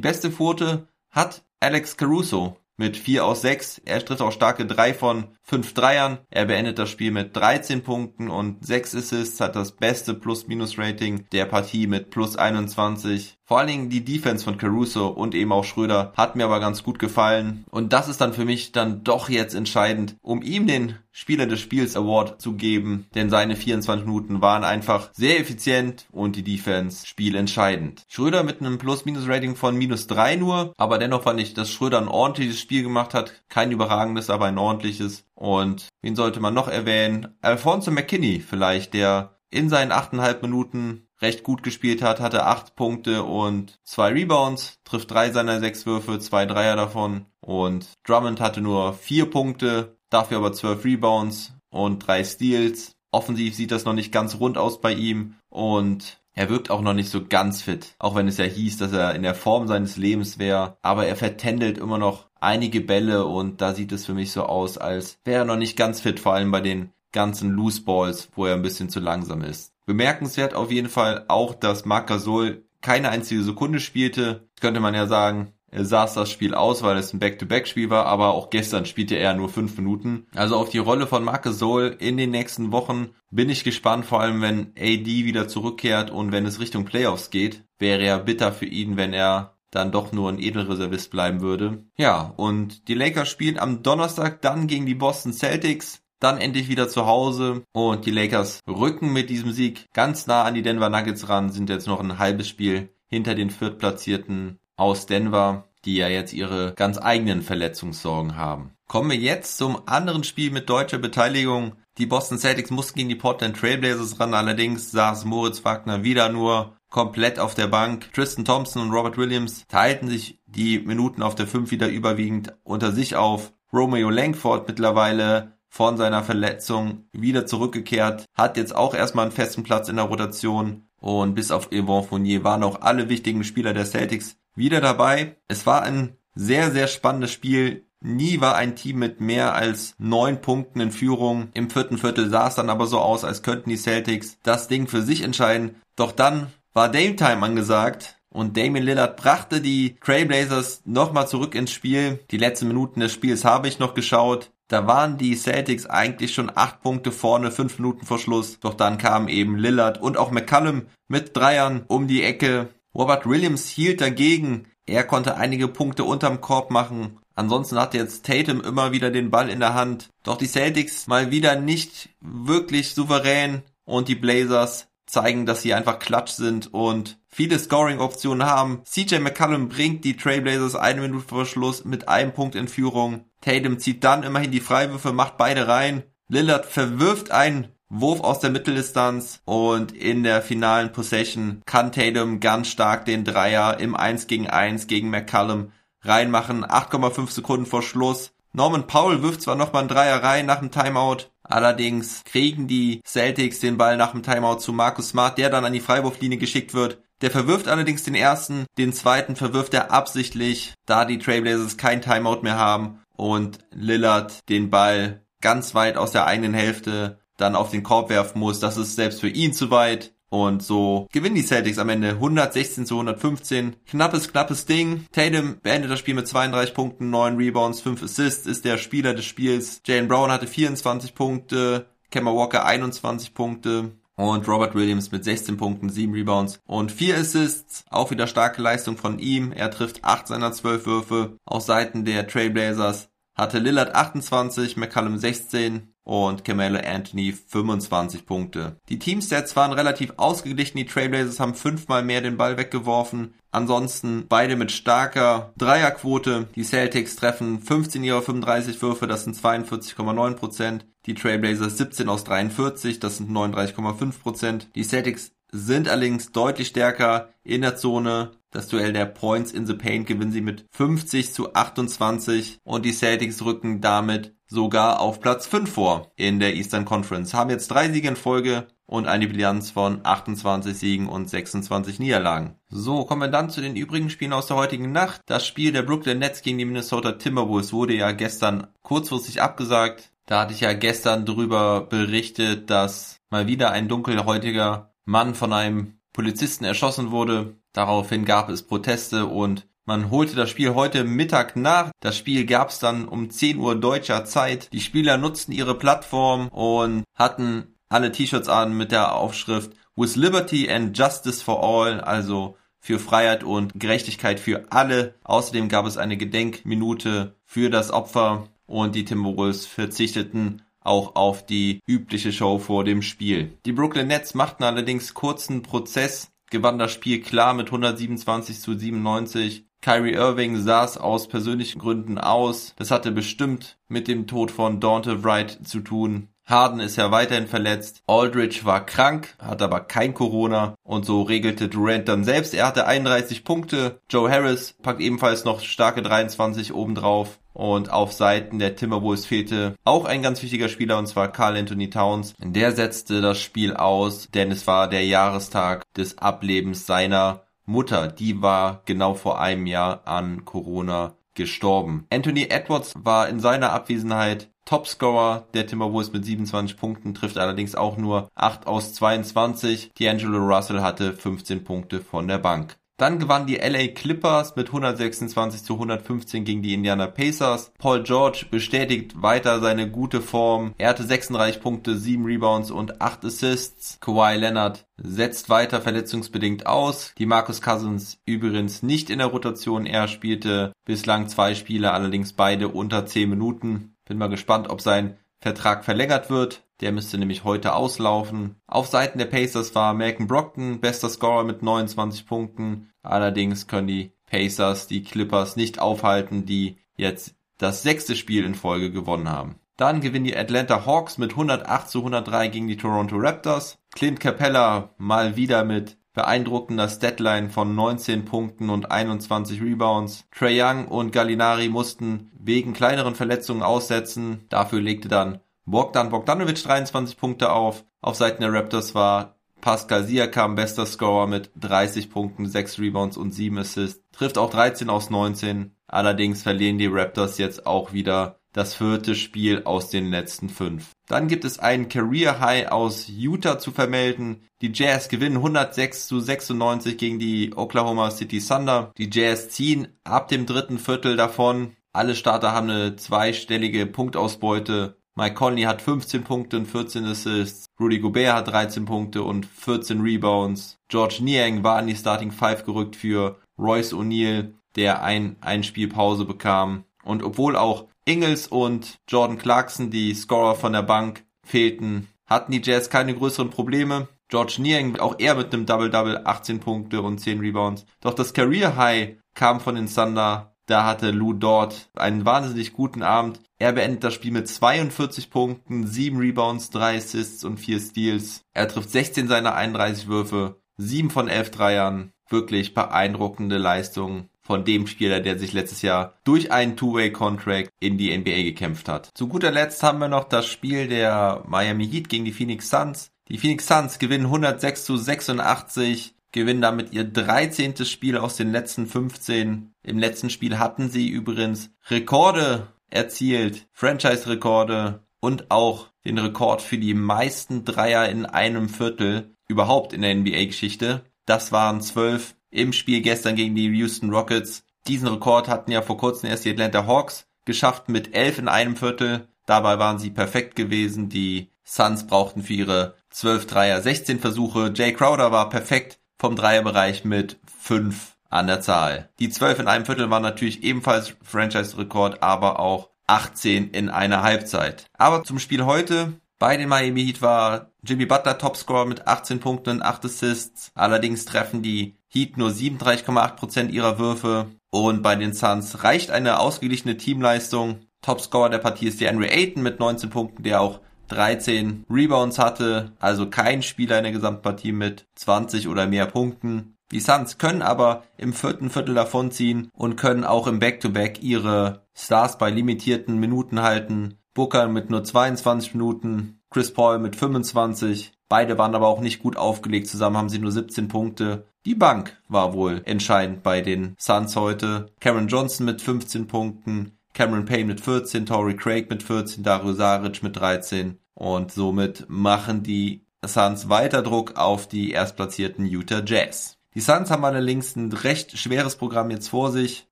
beste 0.00 0.30
Quote 0.30 0.86
hat 1.10 1.42
Alex 1.60 1.96
Caruso 1.96 2.58
mit 2.76 2.96
4 2.96 3.24
aus 3.24 3.42
6. 3.42 3.80
Er 3.84 4.04
trifft 4.04 4.20
auch 4.20 4.32
starke 4.32 4.66
3 4.66 4.92
von 4.92 5.28
5 5.42 5.74
Dreiern. 5.74 6.18
Er 6.30 6.46
beendet 6.46 6.78
das 6.78 6.90
Spiel 6.90 7.10
mit 7.10 7.36
13 7.36 7.82
Punkten 7.82 8.30
und 8.30 8.64
6 8.64 8.94
Assists, 8.94 9.40
hat 9.40 9.56
das 9.56 9.72
beste 9.72 10.14
Plus-Minus-Rating 10.14 11.26
der 11.32 11.46
Partie 11.46 11.86
mit 11.86 12.10
plus 12.10 12.36
21. 12.36 13.38
Vor 13.44 13.58
allen 13.58 13.68
Dingen 13.68 13.90
die 13.90 14.04
Defense 14.04 14.44
von 14.44 14.56
Caruso 14.56 15.08
und 15.08 15.34
eben 15.34 15.52
auch 15.52 15.64
Schröder 15.64 16.12
hat 16.16 16.36
mir 16.36 16.44
aber 16.44 16.58
ganz 16.58 16.82
gut 16.82 16.98
gefallen. 16.98 17.64
Und 17.70 17.92
das 17.92 18.08
ist 18.08 18.20
dann 18.20 18.32
für 18.32 18.46
mich 18.46 18.72
dann 18.72 19.04
doch 19.04 19.28
jetzt 19.28 19.54
entscheidend, 19.54 20.16
um 20.22 20.40
ihm 20.40 20.66
den 20.66 20.96
Spieler 21.14 21.44
des 21.44 21.60
Spiels 21.60 21.94
Award 21.94 22.40
zu 22.40 22.54
geben, 22.54 23.06
denn 23.14 23.28
seine 23.28 23.54
24 23.54 24.06
Minuten 24.06 24.40
waren 24.40 24.64
einfach 24.64 25.10
sehr 25.12 25.38
effizient 25.38 26.06
und 26.10 26.36
die 26.36 26.42
Defense 26.42 27.06
spielentscheidend. 27.06 28.04
Schröder 28.08 28.42
mit 28.42 28.60
einem 28.60 28.78
Plus-Minus-Rating 28.78 29.54
von 29.54 29.76
minus 29.76 30.06
3 30.06 30.36
nur, 30.36 30.72
aber 30.78 30.96
dennoch 30.96 31.24
fand 31.24 31.38
ich, 31.38 31.52
dass 31.52 31.70
Schröder 31.70 31.98
ein 31.98 32.08
ordentliches 32.08 32.58
Spiel 32.58 32.82
gemacht 32.82 33.12
hat. 33.12 33.42
Kein 33.50 33.70
überragendes, 33.70 34.30
aber 34.30 34.46
ein 34.46 34.56
ordentliches. 34.56 35.26
Und 35.42 35.88
wen 36.02 36.14
sollte 36.14 36.38
man 36.38 36.54
noch 36.54 36.68
erwähnen? 36.68 37.36
Alfonso 37.40 37.90
McKinney 37.90 38.38
vielleicht, 38.38 38.94
der 38.94 39.40
in 39.50 39.68
seinen 39.68 39.90
8,5 39.90 40.40
Minuten 40.42 41.08
recht 41.20 41.42
gut 41.42 41.64
gespielt 41.64 42.00
hat, 42.00 42.20
hatte 42.20 42.46
8 42.46 42.76
Punkte 42.76 43.24
und 43.24 43.80
2 43.82 44.12
Rebounds, 44.12 44.78
trifft 44.84 45.10
3 45.10 45.32
seiner 45.32 45.58
6 45.58 45.84
Würfe, 45.84 46.20
2 46.20 46.46
Dreier 46.46 46.76
davon. 46.76 47.26
Und 47.40 47.88
Drummond 48.04 48.40
hatte 48.40 48.60
nur 48.60 48.92
4 48.94 49.28
Punkte, 49.30 49.98
dafür 50.10 50.36
aber 50.36 50.52
12 50.52 50.84
Rebounds 50.84 51.52
und 51.70 52.06
3 52.06 52.22
Steals. 52.22 52.92
Offensiv 53.10 53.56
sieht 53.56 53.72
das 53.72 53.84
noch 53.84 53.94
nicht 53.94 54.12
ganz 54.12 54.38
rund 54.38 54.56
aus 54.56 54.80
bei 54.80 54.92
ihm 54.92 55.34
und 55.48 56.21
er 56.34 56.48
wirkt 56.48 56.70
auch 56.70 56.80
noch 56.80 56.94
nicht 56.94 57.10
so 57.10 57.24
ganz 57.24 57.62
fit, 57.62 57.94
auch 57.98 58.14
wenn 58.14 58.28
es 58.28 58.38
ja 58.38 58.44
hieß, 58.44 58.78
dass 58.78 58.92
er 58.92 59.14
in 59.14 59.22
der 59.22 59.34
Form 59.34 59.68
seines 59.68 59.96
Lebens 59.96 60.38
wäre, 60.38 60.76
aber 60.82 61.06
er 61.06 61.16
vertändelt 61.16 61.78
immer 61.78 61.98
noch 61.98 62.28
einige 62.40 62.80
Bälle 62.80 63.26
und 63.26 63.60
da 63.60 63.74
sieht 63.74 63.92
es 63.92 64.06
für 64.06 64.14
mich 64.14 64.32
so 64.32 64.44
aus, 64.44 64.78
als 64.78 65.18
wäre 65.24 65.42
er 65.42 65.44
noch 65.44 65.56
nicht 65.56 65.76
ganz 65.76 66.00
fit, 66.00 66.20
vor 66.20 66.34
allem 66.34 66.50
bei 66.50 66.60
den 66.60 66.90
ganzen 67.12 67.50
Loose 67.50 67.82
Balls, 67.82 68.30
wo 68.34 68.46
er 68.46 68.54
ein 68.54 68.62
bisschen 68.62 68.88
zu 68.88 69.00
langsam 69.00 69.42
ist. 69.42 69.72
Bemerkenswert 69.86 70.54
auf 70.54 70.70
jeden 70.70 70.88
Fall 70.88 71.24
auch, 71.28 71.54
dass 71.54 71.84
Marc 71.84 72.06
Gasol 72.06 72.64
keine 72.80 73.10
einzige 73.10 73.42
Sekunde 73.42 73.80
spielte. 73.80 74.48
Könnte 74.60 74.80
man 74.80 74.94
ja 74.94 75.06
sagen, 75.06 75.52
saß 75.74 76.14
das 76.14 76.30
Spiel 76.30 76.54
aus, 76.54 76.82
weil 76.82 76.96
es 76.96 77.12
ein 77.12 77.18
Back-to-Back-Spiel 77.18 77.90
war, 77.90 78.06
aber 78.06 78.34
auch 78.34 78.50
gestern 78.50 78.86
spielte 78.86 79.16
er 79.16 79.34
nur 79.34 79.48
fünf 79.48 79.76
Minuten. 79.76 80.26
Also 80.34 80.56
auf 80.56 80.68
die 80.68 80.78
Rolle 80.78 81.06
von 81.06 81.24
Marc 81.24 81.44
Gasol 81.44 81.96
in 81.98 82.16
den 82.16 82.30
nächsten 82.30 82.72
Wochen 82.72 83.10
bin 83.30 83.48
ich 83.48 83.64
gespannt, 83.64 84.04
vor 84.04 84.20
allem 84.20 84.42
wenn 84.42 84.72
AD 84.78 85.06
wieder 85.06 85.48
zurückkehrt 85.48 86.10
und 86.10 86.32
wenn 86.32 86.46
es 86.46 86.60
Richtung 86.60 86.84
Playoffs 86.84 87.30
geht. 87.30 87.64
Wäre 87.78 88.04
ja 88.04 88.18
bitter 88.18 88.52
für 88.52 88.66
ihn, 88.66 88.96
wenn 88.96 89.12
er 89.12 89.56
dann 89.70 89.90
doch 89.90 90.12
nur 90.12 90.28
ein 90.28 90.38
Edelreservist 90.38 91.10
bleiben 91.10 91.40
würde. 91.40 91.84
Ja, 91.96 92.34
und 92.36 92.88
die 92.88 92.94
Lakers 92.94 93.30
spielen 93.30 93.58
am 93.58 93.82
Donnerstag 93.82 94.42
dann 94.42 94.66
gegen 94.66 94.86
die 94.86 94.94
Boston 94.94 95.32
Celtics 95.32 96.02
dann 96.20 96.38
endlich 96.38 96.68
wieder 96.68 96.88
zu 96.88 97.06
Hause 97.06 97.64
und 97.72 98.06
die 98.06 98.12
Lakers 98.12 98.60
rücken 98.68 99.12
mit 99.12 99.28
diesem 99.28 99.50
Sieg 99.50 99.88
ganz 99.92 100.28
nah 100.28 100.44
an 100.44 100.54
die 100.54 100.62
Denver 100.62 100.88
Nuggets 100.88 101.28
ran, 101.28 101.50
sind 101.50 101.68
jetzt 101.68 101.88
noch 101.88 101.98
ein 101.98 102.18
halbes 102.18 102.48
Spiel 102.48 102.90
hinter 103.08 103.34
den 103.34 103.50
Viertplatzierten 103.50 104.58
aus 104.76 105.06
Denver, 105.06 105.68
die 105.84 105.96
ja 105.96 106.08
jetzt 106.08 106.32
ihre 106.32 106.74
ganz 106.74 106.98
eigenen 106.98 107.42
Verletzungssorgen 107.42 108.36
haben. 108.36 108.72
Kommen 108.88 109.10
wir 109.10 109.16
jetzt 109.16 109.56
zum 109.56 109.82
anderen 109.86 110.24
Spiel 110.24 110.50
mit 110.50 110.68
deutscher 110.68 110.98
Beteiligung. 110.98 111.76
Die 111.98 112.06
Boston 112.06 112.38
Celtics 112.38 112.70
mussten 112.70 112.98
gegen 112.98 113.08
die 113.08 113.14
Portland 113.14 113.56
Trailblazers 113.56 114.20
ran, 114.20 114.34
allerdings 114.34 114.90
saß 114.90 115.24
Moritz 115.24 115.64
Wagner 115.64 116.04
wieder 116.04 116.28
nur 116.28 116.76
komplett 116.90 117.38
auf 117.38 117.54
der 117.54 117.68
Bank. 117.68 118.12
Tristan 118.12 118.44
Thompson 118.44 118.82
und 118.82 118.92
Robert 118.92 119.16
Williams 119.16 119.64
teilten 119.66 120.08
sich 120.08 120.40
die 120.46 120.78
Minuten 120.78 121.22
auf 121.22 121.34
der 121.34 121.46
5 121.46 121.70
wieder 121.70 121.88
überwiegend 121.88 122.54
unter 122.62 122.92
sich 122.92 123.16
auf. 123.16 123.52
Romeo 123.72 124.10
Langford 124.10 124.68
mittlerweile 124.68 125.56
von 125.70 125.96
seiner 125.96 126.22
Verletzung 126.22 127.06
wieder 127.12 127.46
zurückgekehrt, 127.46 128.26
hat 128.34 128.58
jetzt 128.58 128.76
auch 128.76 128.94
erstmal 128.94 129.24
einen 129.24 129.32
festen 129.32 129.62
Platz 129.62 129.88
in 129.88 129.96
der 129.96 130.04
Rotation 130.04 130.86
und 130.98 131.34
bis 131.34 131.50
auf 131.50 131.70
Yvonne 131.72 132.06
Fournier 132.06 132.44
waren 132.44 132.62
auch 132.62 132.82
alle 132.82 133.08
wichtigen 133.08 133.42
Spieler 133.42 133.72
der 133.72 133.86
Celtics 133.86 134.36
wieder 134.54 134.80
dabei. 134.80 135.36
Es 135.48 135.66
war 135.66 135.82
ein 135.82 136.16
sehr, 136.34 136.70
sehr 136.70 136.86
spannendes 136.88 137.32
Spiel. 137.32 137.86
Nie 138.00 138.40
war 138.40 138.56
ein 138.56 138.74
Team 138.74 138.98
mit 138.98 139.20
mehr 139.20 139.54
als 139.54 139.94
neun 139.98 140.40
Punkten 140.40 140.80
in 140.80 140.90
Führung. 140.90 141.48
Im 141.54 141.70
vierten 141.70 141.98
Viertel 141.98 142.28
sah 142.30 142.48
es 142.48 142.56
dann 142.56 142.70
aber 142.70 142.86
so 142.86 142.98
aus, 142.98 143.24
als 143.24 143.42
könnten 143.42 143.70
die 143.70 143.76
Celtics 143.76 144.38
das 144.42 144.66
Ding 144.66 144.88
für 144.88 145.02
sich 145.02 145.22
entscheiden. 145.22 145.76
Doch 145.94 146.12
dann 146.12 146.48
war 146.72 146.88
Dame 146.88 147.16
Time 147.16 147.42
angesagt 147.42 148.18
und 148.30 148.56
Damien 148.56 148.84
Lillard 148.84 149.16
brachte 149.16 149.60
die 149.60 149.96
Trailblazers 150.00 150.82
nochmal 150.84 151.28
zurück 151.28 151.54
ins 151.54 151.70
Spiel. 151.70 152.20
Die 152.30 152.38
letzten 152.38 152.68
Minuten 152.68 153.00
des 153.00 153.12
Spiels 153.12 153.44
habe 153.44 153.68
ich 153.68 153.78
noch 153.78 153.94
geschaut. 153.94 154.50
Da 154.68 154.86
waren 154.86 155.18
die 155.18 155.36
Celtics 155.36 155.84
eigentlich 155.86 156.32
schon 156.32 156.50
acht 156.54 156.80
Punkte 156.80 157.12
vorne, 157.12 157.50
fünf 157.50 157.78
Minuten 157.78 158.06
vor 158.06 158.18
Schluss. 158.18 158.58
Doch 158.58 158.72
dann 158.72 158.96
kamen 158.96 159.28
eben 159.28 159.58
Lillard 159.58 160.00
und 160.00 160.16
auch 160.16 160.30
McCallum 160.30 160.86
mit 161.08 161.36
Dreiern 161.36 161.84
um 161.88 162.08
die 162.08 162.22
Ecke. 162.22 162.70
Robert 162.94 163.26
Williams 163.26 163.68
hielt 163.68 164.00
dagegen. 164.00 164.66
Er 164.86 165.04
konnte 165.04 165.36
einige 165.36 165.68
Punkte 165.68 166.04
unterm 166.04 166.40
Korb 166.40 166.70
machen. 166.70 167.18
Ansonsten 167.34 167.78
hatte 167.78 167.96
jetzt 167.96 168.26
Tatum 168.26 168.60
immer 168.60 168.92
wieder 168.92 169.10
den 169.10 169.30
Ball 169.30 169.48
in 169.48 169.60
der 169.60 169.74
Hand. 169.74 170.10
Doch 170.22 170.36
die 170.36 170.46
Celtics 170.46 171.06
mal 171.06 171.30
wieder 171.30 171.56
nicht 171.56 172.10
wirklich 172.20 172.94
souverän 172.94 173.62
und 173.84 174.08
die 174.08 174.14
Blazers 174.14 174.88
zeigen, 175.06 175.46
dass 175.46 175.62
sie 175.62 175.74
einfach 175.74 175.98
klatsch 175.98 176.32
sind 176.32 176.72
und 176.72 177.18
viele 177.28 177.58
Scoring-Optionen 177.58 178.46
haben. 178.46 178.82
CJ 178.84 179.18
McCallum 179.18 179.68
bringt 179.68 180.04
die 180.04 180.16
Trailblazers 180.16 180.74
eine 180.74 181.02
Minute 181.02 181.26
vor 181.26 181.46
Schluss 181.46 181.84
mit 181.84 182.08
einem 182.08 182.32
Punkt 182.32 182.54
in 182.54 182.68
Führung. 182.68 183.24
Tatum 183.40 183.78
zieht 183.78 184.04
dann 184.04 184.22
immerhin 184.22 184.50
die 184.50 184.60
Freiwürfe, 184.60 185.12
macht 185.12 185.36
beide 185.36 185.68
rein. 185.68 186.04
Lillard 186.28 186.66
verwirft 186.66 187.30
einen 187.30 187.68
Wurf 187.94 188.20
aus 188.20 188.40
der 188.40 188.48
Mitteldistanz 188.48 189.42
und 189.44 189.92
in 189.92 190.22
der 190.22 190.40
finalen 190.40 190.92
Possession 190.92 191.60
kann 191.66 191.92
Tatum 191.92 192.40
ganz 192.40 192.68
stark 192.68 193.04
den 193.04 193.22
Dreier 193.22 193.80
im 193.80 193.94
1 193.94 194.28
gegen 194.28 194.48
1 194.48 194.86
gegen 194.86 195.10
McCallum 195.10 195.72
reinmachen. 196.00 196.64
8,5 196.64 197.30
Sekunden 197.30 197.66
vor 197.66 197.82
Schluss. 197.82 198.32
Norman 198.54 198.86
Powell 198.86 199.22
wirft 199.22 199.42
zwar 199.42 199.56
nochmal 199.56 199.80
einen 199.80 199.90
Dreier 199.90 200.22
rein 200.22 200.46
nach 200.46 200.60
dem 200.60 200.70
Timeout, 200.70 201.28
allerdings 201.42 202.24
kriegen 202.24 202.66
die 202.66 203.02
Celtics 203.06 203.60
den 203.60 203.76
Ball 203.76 203.98
nach 203.98 204.12
dem 204.12 204.22
Timeout 204.22 204.60
zu 204.60 204.72
Marcus 204.72 205.10
Smart, 205.10 205.36
der 205.36 205.50
dann 205.50 205.66
an 205.66 205.74
die 205.74 205.80
Freiwurflinie 205.80 206.38
geschickt 206.38 206.72
wird. 206.72 207.02
Der 207.20 207.30
verwirft 207.30 207.68
allerdings 207.68 208.04
den 208.04 208.14
ersten, 208.14 208.64
den 208.78 208.94
zweiten 208.94 209.36
verwirft 209.36 209.74
er 209.74 209.90
absichtlich, 209.90 210.72
da 210.86 211.04
die 211.04 211.18
Trailblazers 211.18 211.76
kein 211.76 212.00
Timeout 212.00 212.40
mehr 212.40 212.56
haben 212.56 213.02
und 213.16 213.58
Lillard 213.70 214.48
den 214.48 214.70
Ball 214.70 215.20
ganz 215.42 215.74
weit 215.74 215.98
aus 215.98 216.12
der 216.12 216.26
eigenen 216.26 216.54
Hälfte 216.54 217.21
dann 217.36 217.56
auf 217.56 217.70
den 217.70 217.82
Korb 217.82 218.10
werfen 218.10 218.40
muss. 218.40 218.60
Das 218.60 218.76
ist 218.76 218.96
selbst 218.96 219.20
für 219.20 219.28
ihn 219.28 219.52
zu 219.52 219.70
weit. 219.70 220.14
Und 220.32 220.62
so 220.62 221.08
gewinnen 221.12 221.34
die 221.34 221.44
Celtics 221.44 221.76
am 221.76 221.90
Ende 221.90 222.12
116 222.12 222.86
zu 222.86 222.94
115. 222.94 223.76
Knappes, 223.84 224.32
knappes 224.32 224.64
Ding. 224.64 225.04
Tatum 225.12 225.58
beendet 225.62 225.90
das 225.90 225.98
Spiel 225.98 226.14
mit 226.14 226.26
32 226.26 226.74
Punkten, 226.74 227.10
9 227.10 227.36
Rebounds, 227.36 227.82
5 227.82 228.02
Assists, 228.02 228.46
ist 228.46 228.64
der 228.64 228.78
Spieler 228.78 229.12
des 229.12 229.26
Spiels. 229.26 229.82
Jalen 229.84 230.08
Brown 230.08 230.32
hatte 230.32 230.46
24 230.46 231.14
Punkte, 231.14 231.84
Kemba 232.10 232.34
Walker 232.34 232.64
21 232.64 233.34
Punkte. 233.34 233.92
Und 234.16 234.48
Robert 234.48 234.74
Williams 234.74 235.12
mit 235.12 235.24
16 235.24 235.58
Punkten, 235.58 235.90
7 235.90 236.14
Rebounds 236.14 236.60
und 236.64 236.92
4 236.92 237.18
Assists. 237.18 237.84
Auch 237.90 238.10
wieder 238.10 238.26
starke 238.26 238.62
Leistung 238.62 238.96
von 238.96 239.18
ihm. 239.18 239.52
Er 239.52 239.70
trifft 239.70 240.02
8 240.02 240.28
seiner 240.28 240.52
12 240.52 240.86
Würfe. 240.86 241.36
Auf 241.44 241.62
Seiten 241.62 242.06
der 242.06 242.26
Trailblazers 242.26 243.10
hatte 243.34 243.58
Lillard 243.58 243.94
28, 243.94 244.76
McCallum 244.76 245.18
16, 245.18 245.92
und 246.04 246.44
Camelo 246.44 246.80
Anthony 246.84 247.32
25 247.32 248.26
Punkte. 248.26 248.76
Die 248.88 248.98
Teamstats 248.98 249.54
waren 249.54 249.72
relativ 249.72 250.14
ausgeglichen. 250.16 250.78
Die 250.78 250.86
Trailblazers 250.86 251.38
haben 251.38 251.54
fünfmal 251.54 252.02
mehr 252.02 252.20
den 252.20 252.36
Ball 252.36 252.56
weggeworfen. 252.56 253.34
Ansonsten 253.50 254.26
beide 254.28 254.56
mit 254.56 254.72
starker 254.72 255.52
Dreierquote. 255.58 256.48
Die 256.54 256.64
Celtics 256.64 257.16
treffen 257.16 257.60
15 257.60 258.02
ihrer 258.02 258.22
35 258.22 258.80
Würfe, 258.82 259.06
das 259.06 259.24
sind 259.24 259.36
42,9 259.36 260.34
Prozent. 260.34 260.86
Die 261.06 261.14
Trailblazers 261.14 261.76
17 261.78 262.08
aus 262.08 262.24
43, 262.24 262.98
das 262.98 263.18
sind 263.18 263.30
39,5 263.30 264.20
Prozent. 264.20 264.68
Die 264.74 264.84
Celtics 264.84 265.32
sind 265.52 265.88
allerdings 265.88 266.32
deutlich 266.32 266.68
stärker 266.68 267.28
in 267.44 267.60
der 267.60 267.76
Zone. 267.76 268.32
Das 268.50 268.68
Duell 268.68 268.92
der 268.92 269.06
Points 269.06 269.52
in 269.52 269.66
the 269.66 269.74
Paint 269.74 270.06
gewinnen 270.06 270.32
sie 270.32 270.40
mit 270.40 270.66
50 270.72 271.32
zu 271.32 271.54
28 271.54 272.58
und 272.64 272.84
die 272.84 272.92
Celtics 272.92 273.44
rücken 273.44 273.80
damit 273.80 274.34
sogar 274.46 275.00
auf 275.00 275.20
Platz 275.20 275.46
5 275.46 275.70
vor 275.70 276.12
in 276.16 276.38
der 276.38 276.54
Eastern 276.54 276.84
Conference. 276.84 277.32
Haben 277.32 277.50
jetzt 277.50 277.68
drei 277.68 277.90
Siege 277.90 278.08
in 278.08 278.16
Folge 278.16 278.66
und 278.84 279.06
eine 279.06 279.26
Bilanz 279.26 279.70
von 279.70 280.00
28 280.02 280.76
Siegen 280.76 281.08
und 281.08 281.30
26 281.30 281.98
Niederlagen. 281.98 282.56
So, 282.68 283.04
kommen 283.06 283.22
wir 283.22 283.28
dann 283.28 283.48
zu 283.48 283.62
den 283.62 283.74
übrigen 283.74 284.10
Spielen 284.10 284.34
aus 284.34 284.48
der 284.48 284.58
heutigen 284.58 284.92
Nacht. 284.92 285.22
Das 285.24 285.46
Spiel 285.46 285.72
der 285.72 285.82
Brooklyn 285.82 286.18
Nets 286.18 286.42
gegen 286.42 286.58
die 286.58 286.66
Minnesota 286.66 287.12
Timberwolves 287.12 287.72
wurde 287.72 287.94
ja 287.94 288.12
gestern 288.12 288.66
kurzfristig 288.82 289.40
abgesagt. 289.40 290.12
Da 290.26 290.42
hatte 290.42 290.52
ich 290.52 290.60
ja 290.60 290.74
gestern 290.74 291.24
darüber 291.24 291.80
berichtet, 291.80 292.68
dass 292.68 293.16
mal 293.30 293.46
wieder 293.46 293.70
ein 293.70 293.88
dunkelhäutiger 293.88 294.91
Mann 295.04 295.34
von 295.34 295.52
einem 295.52 295.98
Polizisten 296.12 296.64
erschossen 296.64 297.10
wurde. 297.10 297.56
Daraufhin 297.72 298.24
gab 298.24 298.48
es 298.48 298.62
Proteste 298.62 299.26
und 299.26 299.66
man 299.84 300.10
holte 300.10 300.36
das 300.36 300.50
Spiel 300.50 300.74
heute 300.74 301.02
Mittag 301.04 301.56
nach. 301.56 301.90
Das 302.00 302.16
Spiel 302.16 302.46
gab 302.46 302.68
es 302.68 302.78
dann 302.78 303.08
um 303.08 303.30
10 303.30 303.58
Uhr 303.58 303.74
deutscher 303.74 304.24
Zeit. 304.24 304.72
Die 304.72 304.80
Spieler 304.80 305.18
nutzten 305.18 305.52
ihre 305.52 305.76
Plattform 305.76 306.48
und 306.48 307.02
hatten 307.14 307.74
alle 307.88 308.12
T-Shirts 308.12 308.48
an 308.48 308.76
mit 308.76 308.92
der 308.92 309.14
Aufschrift 309.14 309.72
With 309.96 310.16
Liberty 310.16 310.70
and 310.70 310.96
Justice 310.96 311.42
for 311.42 311.62
All, 311.62 312.00
also 312.00 312.56
für 312.78 312.98
Freiheit 312.98 313.44
und 313.44 313.72
Gerechtigkeit 313.78 314.40
für 314.40 314.64
alle. 314.70 315.14
Außerdem 315.24 315.68
gab 315.68 315.86
es 315.86 315.96
eine 315.96 316.16
Gedenkminute 316.16 317.36
für 317.44 317.68
das 317.68 317.90
Opfer 317.90 318.48
und 318.66 318.94
die 318.94 319.04
Timberwolves 319.04 319.66
verzichteten 319.66 320.62
auch 320.84 321.14
auf 321.16 321.44
die 321.44 321.80
übliche 321.86 322.32
Show 322.32 322.58
vor 322.58 322.84
dem 322.84 323.02
Spiel. 323.02 323.58
Die 323.66 323.72
Brooklyn 323.72 324.08
Nets 324.08 324.34
machten 324.34 324.64
allerdings 324.64 325.14
kurzen 325.14 325.62
Prozess, 325.62 326.30
gewann 326.50 326.78
das 326.78 326.92
Spiel 326.92 327.20
klar 327.20 327.54
mit 327.54 327.66
127 327.66 328.60
zu 328.60 328.74
97. 328.74 329.64
Kyrie 329.80 330.12
Irving 330.12 330.56
saß 330.56 330.98
aus 330.98 331.26
persönlichen 331.26 331.80
Gründen 331.80 332.18
aus. 332.18 332.74
Das 332.76 332.92
hatte 332.92 333.10
bestimmt 333.10 333.78
mit 333.88 334.06
dem 334.06 334.28
Tod 334.28 334.52
von 334.52 334.78
Dante 334.78 335.24
Wright 335.24 335.58
zu 335.64 335.80
tun. 335.80 336.28
Harden 336.44 336.80
ist 336.80 336.96
ja 336.96 337.10
weiterhin 337.10 337.46
verletzt. 337.46 338.02
Aldridge 338.06 338.60
war 338.64 338.84
krank, 338.84 339.34
hat 339.38 339.62
aber 339.62 339.80
kein 339.80 340.12
Corona. 340.14 340.74
Und 340.82 341.06
so 341.06 341.22
regelte 341.22 341.68
Durant 341.68 342.08
dann 342.08 342.24
selbst. 342.24 342.54
Er 342.54 342.66
hatte 342.66 342.86
31 342.86 343.44
Punkte. 343.44 344.00
Joe 344.08 344.30
Harris 344.30 344.74
packt 344.82 345.00
ebenfalls 345.00 345.44
noch 345.44 345.60
starke 345.60 346.02
23 346.02 346.74
obendrauf. 346.74 347.38
Und 347.52 347.90
auf 347.90 348.12
Seiten 348.12 348.58
der 348.58 348.76
Timberwolves 348.76 349.26
fehlte 349.26 349.76
auch 349.84 350.04
ein 350.04 350.22
ganz 350.22 350.42
wichtiger 350.42 350.68
Spieler, 350.68 350.98
und 350.98 351.06
zwar 351.06 351.28
Carl 351.28 351.56
Anthony 351.56 351.90
Towns. 351.90 352.34
Der 352.38 352.72
setzte 352.72 353.20
das 353.20 353.40
Spiel 353.40 353.74
aus, 353.74 354.28
denn 354.32 354.50
es 354.50 354.66
war 354.66 354.88
der 354.88 355.04
Jahrestag 355.04 355.84
des 355.94 356.18
Ablebens 356.18 356.86
seiner 356.86 357.42
Mutter. 357.64 358.08
Die 358.08 358.42
war 358.42 358.82
genau 358.86 359.14
vor 359.14 359.40
einem 359.40 359.66
Jahr 359.66 360.06
an 360.06 360.44
Corona 360.44 361.14
gestorben. 361.34 362.06
Anthony 362.10 362.44
Edwards 362.50 362.92
war 362.96 363.28
in 363.28 363.40
seiner 363.40 363.72
Abwesenheit 363.72 364.48
Topscorer 364.64 365.48
der 365.54 365.66
Timberwolves 365.66 366.12
mit 366.12 366.24
27 366.24 366.76
Punkten, 366.76 367.14
trifft 367.14 367.36
allerdings 367.36 367.74
auch 367.74 367.96
nur 367.96 368.28
8 368.34 368.66
aus 368.66 368.94
22. 368.94 369.92
D'Angelo 369.98 370.38
Russell 370.38 370.80
hatte 370.80 371.12
15 371.12 371.64
Punkte 371.64 372.00
von 372.00 372.28
der 372.28 372.38
Bank. 372.38 372.76
Dann 373.02 373.18
gewannen 373.18 373.48
die 373.48 373.56
LA 373.56 373.88
Clippers 373.88 374.54
mit 374.54 374.68
126 374.68 375.64
zu 375.64 375.72
115 375.72 376.44
gegen 376.44 376.62
die 376.62 376.72
Indiana 376.72 377.08
Pacers. 377.08 377.72
Paul 377.76 378.04
George 378.04 378.46
bestätigt 378.48 379.20
weiter 379.20 379.58
seine 379.58 379.90
gute 379.90 380.20
Form. 380.20 380.72
Er 380.78 380.90
hatte 380.90 381.02
36 381.02 381.60
Punkte, 381.60 381.96
7 381.96 382.24
Rebounds 382.24 382.70
und 382.70 383.00
8 383.00 383.24
Assists. 383.24 383.98
Kawhi 384.00 384.36
Leonard 384.36 384.86
setzt 384.98 385.50
weiter 385.50 385.80
verletzungsbedingt 385.80 386.66
aus. 386.66 387.12
Die 387.18 387.26
Marcus 387.26 387.60
Cousins 387.60 388.20
übrigens 388.24 388.84
nicht 388.84 389.10
in 389.10 389.18
der 389.18 389.26
Rotation. 389.26 389.84
Er 389.84 390.06
spielte 390.06 390.72
bislang 390.84 391.26
zwei 391.26 391.56
Spiele, 391.56 391.90
allerdings 391.90 392.34
beide 392.34 392.68
unter 392.68 393.04
10 393.04 393.28
Minuten. 393.28 393.96
Bin 394.04 394.16
mal 394.16 394.28
gespannt, 394.28 394.70
ob 394.70 394.80
sein 394.80 395.18
Vertrag 395.40 395.84
verlängert 395.84 396.30
wird. 396.30 396.62
Der 396.82 396.90
müsste 396.90 397.16
nämlich 397.16 397.44
heute 397.44 397.74
auslaufen. 397.74 398.56
Auf 398.66 398.88
Seiten 398.88 399.18
der 399.18 399.26
Pacers 399.26 399.74
war 399.76 399.94
Malcolm 399.94 400.26
Brockton 400.26 400.80
bester 400.80 401.08
Scorer 401.08 401.44
mit 401.44 401.62
29 401.62 402.26
Punkten. 402.26 402.90
Allerdings 403.02 403.68
können 403.68 403.86
die 403.86 404.12
Pacers 404.26 404.88
die 404.88 405.04
Clippers 405.04 405.54
nicht 405.54 405.78
aufhalten, 405.78 406.44
die 406.44 406.78
jetzt 406.96 407.36
das 407.58 407.84
sechste 407.84 408.16
Spiel 408.16 408.44
in 408.44 408.56
Folge 408.56 408.90
gewonnen 408.90 409.30
haben. 409.30 409.60
Dann 409.76 410.00
gewinnen 410.00 410.24
die 410.24 410.36
Atlanta 410.36 410.84
Hawks 410.84 411.18
mit 411.18 411.30
108 411.30 411.88
zu 411.88 411.98
103 412.00 412.48
gegen 412.48 412.66
die 412.66 412.76
Toronto 412.76 413.16
Raptors. 413.16 413.78
Clint 413.94 414.18
Capella 414.18 414.90
mal 414.98 415.36
wieder 415.36 415.64
mit 415.64 415.98
beeindruckender 416.14 416.88
Statline 416.88 417.50
von 417.50 417.74
19 417.76 418.24
Punkten 418.24 418.70
und 418.70 418.90
21 418.90 419.62
Rebounds. 419.62 420.26
Trey 420.36 420.60
Young 420.60 420.88
und 420.88 421.12
Gallinari 421.12 421.68
mussten 421.68 422.32
wegen 422.38 422.72
kleineren 422.72 423.14
Verletzungen 423.14 423.62
aussetzen. 423.62 424.46
Dafür 424.48 424.80
legte 424.80 425.08
dann 425.08 425.40
Bogdan 425.64 426.10
Bogdanovic 426.10 426.62
23 426.62 427.16
Punkte 427.16 427.52
auf. 427.52 427.84
Auf 428.00 428.16
Seiten 428.16 428.42
der 428.42 428.52
Raptors 428.52 428.94
war 428.94 429.36
Pascal 429.60 430.04
Siakam 430.04 430.56
bester 430.56 430.86
Scorer 430.86 431.28
mit 431.28 431.50
30 431.56 432.10
Punkten, 432.10 432.48
6 432.48 432.80
Rebounds 432.80 433.16
und 433.16 433.32
7 433.32 433.58
Assists. 433.58 434.02
Trifft 434.10 434.36
auch 434.38 434.50
13 434.50 434.90
aus 434.90 435.08
19. 435.08 435.76
Allerdings 435.86 436.42
verlieren 436.42 436.78
die 436.78 436.88
Raptors 436.88 437.38
jetzt 437.38 437.64
auch 437.64 437.92
wieder 437.92 438.40
das 438.52 438.74
vierte 438.74 439.14
Spiel 439.14 439.62
aus 439.64 439.88
den 439.88 440.10
letzten 440.10 440.48
fünf. 440.48 440.90
Dann 441.08 441.28
gibt 441.28 441.44
es 441.44 441.58
einen 441.58 441.88
Career 441.88 442.40
High 442.40 442.70
aus 442.70 443.06
Utah 443.08 443.58
zu 443.58 443.70
vermelden. 443.70 444.48
Die 444.60 444.72
Jazz 444.74 445.08
gewinnen 445.08 445.36
106 445.36 446.06
zu 446.06 446.20
96 446.20 446.98
gegen 446.98 447.18
die 447.18 447.52
Oklahoma 447.54 448.10
City 448.10 448.40
Thunder. 448.40 448.92
Die 448.98 449.10
Jazz 449.10 449.48
ziehen 449.48 449.88
ab 450.04 450.28
dem 450.28 450.44
dritten 450.44 450.78
Viertel 450.78 451.16
davon. 451.16 451.76
Alle 451.92 452.14
Starter 452.14 452.52
haben 452.52 452.70
eine 452.70 452.96
zweistellige 452.96 453.86
Punktausbeute. 453.86 454.96
Mike 455.14 455.34
Conley 455.34 455.62
hat 455.62 455.82
15 455.82 456.24
Punkte 456.24 456.56
und 456.56 456.66
14 456.66 457.04
Assists. 457.04 457.66
Rudy 457.78 457.98
Gobert 457.98 458.34
hat 458.34 458.48
13 458.48 458.86
Punkte 458.86 459.22
und 459.22 459.44
14 459.44 460.00
Rebounds. 460.00 460.78
George 460.88 461.18
Niang 461.20 461.62
war 461.62 461.80
in 461.80 461.86
die 461.86 461.96
Starting 461.96 462.30
Five 462.30 462.64
gerückt 462.64 462.96
für 462.96 463.38
Royce 463.58 463.92
O'Neal, 463.92 464.54
der 464.74 465.02
ein, 465.02 465.36
ein 465.40 465.64
Spielpause 465.64 466.24
bekam. 466.24 466.84
Und 467.04 467.22
obwohl 467.22 467.56
auch 467.56 467.88
Ingles 468.06 468.46
und 468.48 468.96
Jordan 469.08 469.36
Clarkson, 469.36 469.90
die 469.90 470.14
Scorer 470.14 470.54
von 470.54 470.72
der 470.72 470.82
Bank, 470.82 471.24
fehlten, 471.44 472.08
hatten 472.26 472.52
die 472.52 472.62
Jazz 472.62 472.88
keine 472.88 473.14
größeren 473.14 473.50
Probleme. 473.50 474.08
George 474.28 474.56
Niang, 474.60 474.98
auch 474.98 475.16
er 475.18 475.34
mit 475.34 475.52
einem 475.52 475.66
Double-Double, 475.66 476.22
18 476.24 476.60
Punkte 476.60 477.02
und 477.02 477.18
10 477.18 477.40
Rebounds. 477.40 477.84
Doch 478.00 478.14
das 478.14 478.32
Career 478.32 478.76
High 478.76 479.16
kam 479.34 479.60
von 479.60 479.74
den 479.74 479.92
Thunder 479.92 480.51
da 480.66 480.84
hatte 480.84 481.10
Lou 481.10 481.32
Dort 481.32 481.90
einen 481.94 482.24
wahnsinnig 482.24 482.72
guten 482.72 483.02
Abend. 483.02 483.40
Er 483.58 483.72
beendet 483.72 484.04
das 484.04 484.14
Spiel 484.14 484.32
mit 484.32 484.48
42 484.48 485.30
Punkten, 485.30 485.86
7 485.86 486.18
Rebounds, 486.18 486.70
3 486.70 486.96
Assists 486.96 487.44
und 487.44 487.58
4 487.58 487.80
Steals. 487.80 488.44
Er 488.54 488.68
trifft 488.68 488.90
16 488.90 489.28
seiner 489.28 489.54
31 489.54 490.08
Würfe, 490.08 490.60
7 490.76 491.10
von 491.10 491.28
11 491.28 491.50
Dreiern. 491.50 492.12
Wirklich 492.28 492.72
beeindruckende 492.72 493.58
Leistung 493.58 494.30
von 494.40 494.64
dem 494.64 494.86
Spieler, 494.86 495.20
der 495.20 495.38
sich 495.38 495.52
letztes 495.52 495.82
Jahr 495.82 496.14
durch 496.24 496.50
einen 496.50 496.76
Two-Way-Contract 496.76 497.70
in 497.78 497.98
die 497.98 498.16
NBA 498.16 498.42
gekämpft 498.42 498.88
hat. 498.88 499.10
Zu 499.14 499.28
guter 499.28 499.50
Letzt 499.50 499.82
haben 499.82 499.98
wir 499.98 500.08
noch 500.08 500.24
das 500.24 500.46
Spiel 500.46 500.88
der 500.88 501.44
Miami 501.46 501.86
Heat 501.86 502.08
gegen 502.08 502.24
die 502.24 502.32
Phoenix 502.32 502.70
Suns. 502.70 503.10
Die 503.28 503.38
Phoenix 503.38 503.66
Suns 503.66 503.98
gewinnen 503.98 504.24
106 504.24 504.84
zu 504.84 504.96
86 504.96 506.14
gewinnen 506.32 506.62
damit 506.62 506.92
ihr 506.92 507.04
13. 507.04 507.84
Spiel 507.84 508.16
aus 508.16 508.36
den 508.36 508.50
letzten 508.50 508.86
15. 508.86 509.71
Im 509.82 509.98
letzten 509.98 510.30
Spiel 510.30 510.58
hatten 510.58 510.90
sie 510.90 511.08
übrigens 511.08 511.70
Rekorde 511.90 512.68
erzielt, 512.88 513.66
Franchise-Rekorde 513.72 515.02
und 515.20 515.50
auch 515.50 515.88
den 516.04 516.18
Rekord 516.18 516.62
für 516.62 516.78
die 516.78 516.94
meisten 516.94 517.64
Dreier 517.64 518.08
in 518.08 518.26
einem 518.26 518.68
Viertel 518.68 519.36
überhaupt 519.48 519.92
in 519.92 520.02
der 520.02 520.14
NBA-Geschichte. 520.14 521.02
Das 521.26 521.52
waren 521.52 521.80
zwölf 521.80 522.34
im 522.50 522.72
Spiel 522.72 523.00
gestern 523.00 523.36
gegen 523.36 523.54
die 523.54 523.68
Houston 523.68 524.10
Rockets. 524.10 524.64
Diesen 524.86 525.08
Rekord 525.08 525.48
hatten 525.48 525.70
ja 525.70 525.82
vor 525.82 525.96
kurzem 525.96 526.28
erst 526.28 526.44
die 526.44 526.50
Atlanta 526.50 526.86
Hawks 526.86 527.26
geschafft 527.44 527.88
mit 527.88 528.14
elf 528.14 528.38
in 528.38 528.48
einem 528.48 528.76
Viertel. 528.76 529.28
Dabei 529.46 529.78
waren 529.78 529.98
sie 529.98 530.10
perfekt 530.10 530.54
gewesen. 530.54 531.08
Die 531.08 531.50
Suns 531.64 532.06
brauchten 532.06 532.42
für 532.42 532.52
ihre 532.52 532.94
12 533.10 533.46
Dreier 533.46 533.80
16 533.80 534.20
Versuche. 534.20 534.72
Jay 534.74 534.92
Crowder 534.92 535.32
war 535.32 535.48
perfekt 535.48 535.98
vom 536.18 536.36
Dreierbereich 536.36 537.04
mit 537.04 537.38
fünf 537.60 538.11
an 538.32 538.46
der 538.46 538.60
Zahl. 538.60 539.10
Die 539.18 539.30
zwölf 539.30 539.58
in 539.58 539.68
einem 539.68 539.84
Viertel 539.84 540.10
waren 540.10 540.22
natürlich 540.22 540.62
ebenfalls 540.62 541.14
Franchise-Rekord, 541.22 542.22
aber 542.22 542.58
auch 542.60 542.90
18 543.06 543.70
in 543.70 543.88
einer 543.88 544.22
Halbzeit. 544.22 544.86
Aber 544.94 545.24
zum 545.24 545.38
Spiel 545.38 545.64
heute. 545.64 546.14
Bei 546.38 546.56
den 546.56 546.68
Miami 546.68 547.04
Heat 547.04 547.22
war 547.22 547.70
Jimmy 547.84 548.04
Butler 548.04 548.36
Topscorer 548.36 548.86
mit 548.86 549.06
18 549.06 549.38
Punkten 549.38 549.70
und 549.70 549.82
8 549.82 550.06
Assists. 550.06 550.72
Allerdings 550.74 551.24
treffen 551.24 551.62
die 551.62 551.94
Heat 552.08 552.36
nur 552.36 552.50
37,8% 552.50 553.68
ihrer 553.68 553.98
Würfe. 554.00 554.46
Und 554.70 555.02
bei 555.02 555.14
den 555.14 555.34
Suns 555.34 555.84
reicht 555.84 556.10
eine 556.10 556.40
ausgeglichene 556.40 556.96
Teamleistung. 556.96 557.80
Topscorer 558.00 558.50
der 558.50 558.58
Partie 558.58 558.88
ist 558.88 559.00
der 559.00 559.10
Henry 559.10 559.28
Ayton 559.28 559.62
mit 559.62 559.78
19 559.78 560.10
Punkten, 560.10 560.42
der 560.42 560.60
auch 560.60 560.80
13 561.08 561.84
Rebounds 561.90 562.38
hatte, 562.38 562.92
also 562.98 563.28
kein 563.28 563.62
Spieler 563.62 563.98
in 563.98 564.04
der 564.04 564.12
Gesamtpartie 564.12 564.72
mit 564.72 565.06
20 565.14 565.68
oder 565.68 565.86
mehr 565.86 566.06
Punkten. 566.06 566.76
Die 566.92 567.00
Suns 567.00 567.38
können 567.38 567.62
aber 567.62 568.04
im 568.18 568.34
vierten 568.34 568.68
Viertel 568.68 568.94
davonziehen 568.94 569.70
und 569.72 569.96
können 569.96 570.24
auch 570.24 570.46
im 570.46 570.58
Back-to-Back 570.58 571.16
-Back 571.16 571.22
ihre 571.22 571.86
Stars 571.94 572.36
bei 572.36 572.50
limitierten 572.50 573.18
Minuten 573.18 573.62
halten. 573.62 574.18
Booker 574.34 574.68
mit 574.68 574.90
nur 574.90 575.02
22 575.02 575.74
Minuten, 575.74 576.40
Chris 576.50 576.72
Paul 576.72 576.98
mit 576.98 577.16
25. 577.16 578.12
Beide 578.28 578.58
waren 578.58 578.74
aber 578.74 578.88
auch 578.88 579.00
nicht 579.00 579.22
gut 579.22 579.36
aufgelegt. 579.36 579.88
Zusammen 579.88 580.18
haben 580.18 580.28
sie 580.28 580.38
nur 580.38 580.52
17 580.52 580.88
Punkte. 580.88 581.46
Die 581.64 581.74
Bank 581.74 582.18
war 582.28 582.52
wohl 582.52 582.82
entscheidend 582.84 583.42
bei 583.42 583.62
den 583.62 583.94
Suns 583.98 584.36
heute. 584.36 584.92
Cameron 585.00 585.28
Johnson 585.28 585.64
mit 585.64 585.80
15 585.80 586.26
Punkten, 586.26 586.98
Cameron 587.14 587.44
Payne 587.46 587.66
mit 587.66 587.80
14, 587.80 588.26
Torrey 588.26 588.56
Craig 588.56 588.90
mit 588.90 589.02
14, 589.02 589.42
Dario 589.42 589.72
Saric 589.72 590.22
mit 590.22 590.36
13. 590.36 590.98
Und 591.14 591.52
somit 591.52 592.06
machen 592.08 592.62
die 592.62 593.06
Suns 593.24 593.68
weiter 593.68 594.02
Druck 594.02 594.36
auf 594.36 594.66
die 594.66 594.90
erstplatzierten 594.90 595.64
Utah 595.64 596.02
Jazz. 596.04 596.58
Die 596.74 596.80
Suns 596.80 597.10
haben 597.10 597.24
allerdings 597.24 597.76
ein 597.76 597.92
recht 597.92 598.38
schweres 598.38 598.76
Programm 598.76 599.10
jetzt 599.10 599.28
vor 599.28 599.52
sich. 599.52 599.86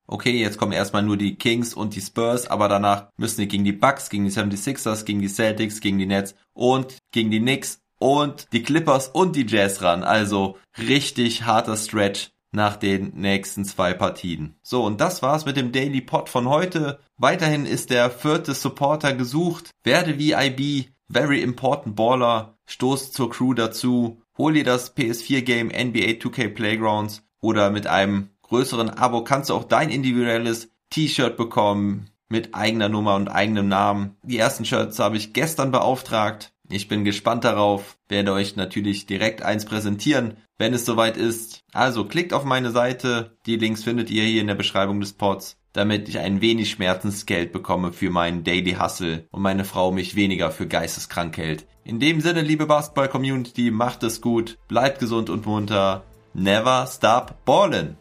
Okay, 0.07 0.41
jetzt 0.41 0.57
kommen 0.57 0.73
erstmal 0.73 1.03
nur 1.03 1.19
die 1.19 1.37
Kings 1.37 1.75
und 1.75 1.95
die 1.95 2.01
Spurs, 2.01 2.47
aber 2.47 2.69
danach 2.69 3.09
müssen 3.19 3.37
sie 3.37 3.49
gegen 3.49 3.65
die 3.65 3.73
Bucks, 3.73 4.09
gegen 4.09 4.25
die 4.25 4.31
76ers, 4.31 5.05
gegen 5.05 5.21
die 5.21 5.29
Celtics, 5.29 5.81
gegen 5.81 5.99
die 5.99 6.07
Nets 6.07 6.35
und 6.55 6.97
gegen 7.13 7.31
die 7.31 7.41
Knicks 7.41 7.81
und 7.99 8.47
die 8.53 8.63
Clippers 8.63 9.09
und 9.09 9.37
die 9.37 9.47
Jazz 9.47 9.83
ran. 9.83 10.03
Also 10.03 10.57
richtig 10.79 11.45
harter 11.45 11.77
Stretch 11.77 12.31
nach 12.53 12.77
den 12.77 13.13
nächsten 13.15 13.65
zwei 13.67 13.93
Partien. 13.93 14.57
So, 14.63 14.85
und 14.85 15.01
das 15.03 15.23
war's 15.23 15.45
mit 15.45 15.57
dem 15.57 15.73
Daily 15.73 16.01
Pod 16.01 16.29
von 16.31 16.49
heute. 16.49 16.99
Weiterhin 17.19 17.67
ist 17.67 17.91
der 17.91 18.11
vierte 18.11 18.55
Supporter 18.55 19.13
gesucht. 19.13 19.71
Werde 19.85 20.19
VIB, 20.19 20.89
Very 21.09 21.43
Important 21.43 21.95
Baller, 21.95 22.57
stoß 22.67 23.13
zur 23.13 23.31
Crew 23.31 23.55
dazu 23.55 24.23
Hol 24.41 24.55
dir 24.55 24.65
das 24.65 24.97
PS4-Game 24.97 25.67
NBA 25.67 26.17
2K 26.17 26.49
Playgrounds 26.49 27.23
oder 27.43 27.69
mit 27.69 27.87
einem 27.87 28.31
größeren 28.41 28.89
Abo 28.89 29.23
kannst 29.23 29.51
du 29.51 29.55
auch 29.55 29.65
dein 29.65 29.91
individuelles 29.91 30.71
T-Shirt 30.89 31.37
bekommen 31.37 32.09
mit 32.31 32.55
eigener 32.55 32.89
Nummer 32.89 33.17
und 33.17 33.29
eigenem 33.29 33.69
Namen. 33.69 34.17
Die 34.23 34.39
ersten 34.39 34.65
Shirts 34.65 34.99
habe 34.99 35.19
ich 35.19 35.35
gestern 35.35 35.73
beauftragt. 35.73 36.55
Ich 36.71 36.89
bin 36.89 37.05
gespannt 37.05 37.45
darauf, 37.45 37.99
werde 38.09 38.33
euch 38.33 38.57
natürlich 38.57 39.05
direkt 39.05 39.43
eins 39.43 39.67
präsentieren, 39.67 40.39
wenn 40.57 40.73
es 40.73 40.87
soweit 40.87 41.19
ist. 41.19 41.63
Also 41.75 42.07
klickt 42.07 42.33
auf 42.33 42.45
meine 42.45 42.71
Seite, 42.71 43.37
die 43.45 43.57
Links 43.57 43.85
findet 43.85 44.09
ihr 44.09 44.25
hier 44.25 44.41
in 44.41 44.47
der 44.47 44.55
Beschreibung 44.55 45.01
des 45.01 45.13
Pods, 45.13 45.59
damit 45.75 46.09
ich 46.09 46.19
ein 46.19 46.41
wenig 46.41 46.71
Schmerzensgeld 46.71 47.53
bekomme 47.53 47.93
für 47.93 48.09
meinen 48.09 48.43
Daily 48.43 48.73
Hustle 48.81 49.29
und 49.33 49.43
meine 49.43 49.67
Frau 49.67 49.93
mich 49.93 50.17
weniger 50.17 50.51
für 50.51 50.67
geisteskrank 50.67 51.37
hält. 51.37 51.67
In 51.85 51.99
dem 51.99 52.21
Sinne, 52.21 52.43
liebe 52.43 52.67
Basketball-Community, 52.67 53.71
macht 53.71 54.03
es 54.03 54.21
gut, 54.21 54.59
bleibt 54.69 54.99
gesund 54.99 55.31
und 55.31 55.47
munter. 55.47 56.05
Never 56.35 56.87
stop 56.87 57.45
ballin'. 57.45 57.97